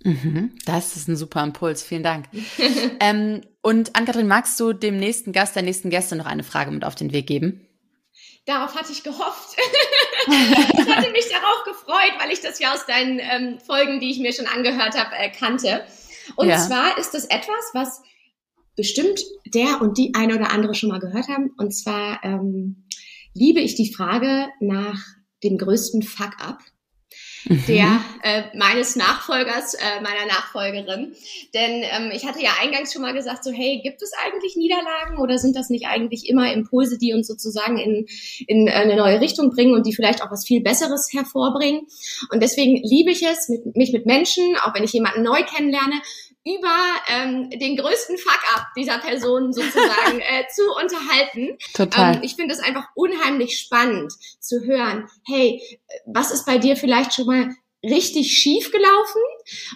[0.03, 1.83] Mhm, das ist ein super Impuls.
[1.83, 2.27] Vielen Dank.
[2.99, 6.85] ähm, und Ann-Kathrin, magst du dem nächsten Gast, der nächsten Gäste noch eine Frage mit
[6.85, 7.65] auf den Weg geben?
[8.49, 9.55] Darauf hatte ich gehofft.
[10.25, 14.17] ich hatte mich darauf gefreut, weil ich das ja aus deinen ähm, Folgen, die ich
[14.17, 15.85] mir schon angehört habe, äh, kannte.
[16.35, 16.57] Und ja.
[16.57, 18.01] zwar ist das etwas, was
[18.75, 21.51] bestimmt der und die eine oder andere schon mal gehört haben.
[21.59, 22.87] Und zwar ähm,
[23.35, 24.99] liebe ich die Frage nach
[25.43, 26.57] dem größten Fuck-up
[27.45, 27.63] mhm.
[27.67, 31.13] der äh, meines Nachfolgers, äh, meiner Nachfolgerin.
[31.53, 35.17] Denn ähm, ich hatte ja eingangs schon mal gesagt, so hey, gibt es eigentlich Niederlagen
[35.19, 38.07] oder sind das nicht eigentlich immer Impulse, die uns sozusagen in,
[38.47, 41.87] in eine neue Richtung bringen und die vielleicht auch was viel Besseres hervorbringen?
[42.31, 46.01] Und deswegen liebe ich es, mit, mich mit Menschen, auch wenn ich jemanden neu kennenlerne,
[46.45, 51.57] über ähm, den größten Fuck-up dieser Person sozusagen äh, zu unterhalten.
[51.73, 52.15] Total.
[52.15, 55.61] Ähm, ich finde es einfach unheimlich spannend zu hören, hey,
[56.05, 57.49] was ist bei dir vielleicht schon mal
[57.83, 59.21] richtig schief gelaufen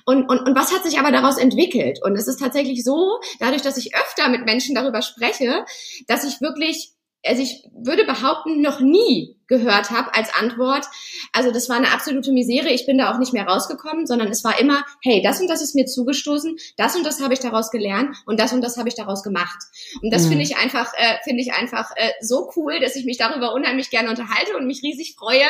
[0.05, 1.99] und, und, und was hat sich aber daraus entwickelt?
[2.03, 5.65] Und es ist tatsächlich so, dadurch, dass ich öfter mit Menschen darüber spreche,
[6.07, 6.93] dass ich wirklich
[7.25, 10.85] also ich würde behaupten, noch nie gehört habe als Antwort.
[11.31, 12.69] Also das war eine absolute Misere.
[12.69, 15.61] Ich bin da auch nicht mehr rausgekommen, sondern es war immer, hey, das und das
[15.61, 18.89] ist mir zugestoßen, das und das habe ich daraus gelernt und das und das habe
[18.89, 19.57] ich daraus gemacht.
[20.01, 20.29] Und das mhm.
[20.29, 23.89] finde ich einfach, äh, finde ich einfach äh, so cool, dass ich mich darüber unheimlich
[23.91, 25.45] gerne unterhalte und mich riesig freue,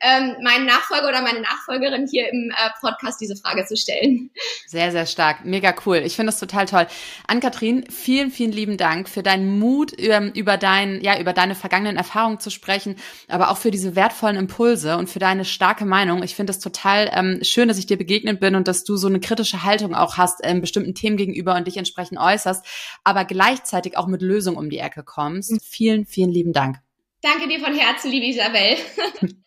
[0.00, 4.30] ähm, meinen Nachfolger oder meine Nachfolgerin hier im äh, Podcast diese Frage zu stellen.
[4.66, 5.44] Sehr, sehr stark.
[5.44, 5.98] Mega cool.
[5.98, 6.86] Ich finde das total toll.
[7.26, 11.96] Ann-Kathrin, vielen, vielen lieben Dank für deinen Mut, ähm, über dein, ja, über deine vergangenen
[11.96, 12.96] Erfahrungen zu sprechen
[13.28, 16.22] aber auch für diese wertvollen Impulse und für deine starke Meinung.
[16.22, 19.06] Ich finde es total ähm, schön, dass ich dir begegnet bin und dass du so
[19.06, 22.64] eine kritische Haltung auch hast ähm, bestimmten Themen gegenüber und dich entsprechend äußerst,
[23.04, 25.52] aber gleichzeitig auch mit Lösungen um die Ecke kommst.
[25.52, 25.58] Mhm.
[25.62, 26.78] Vielen, vielen lieben Dank.
[27.22, 28.76] Danke dir von Herzen, liebe Isabel.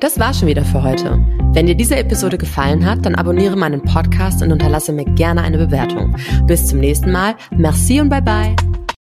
[0.00, 1.24] Das war schon wieder für heute.
[1.54, 5.58] Wenn dir diese Episode gefallen hat, dann abonniere meinen Podcast und unterlasse mir gerne eine
[5.58, 6.16] Bewertung.
[6.48, 7.36] Bis zum nächsten Mal.
[7.52, 8.56] Merci und bye bye.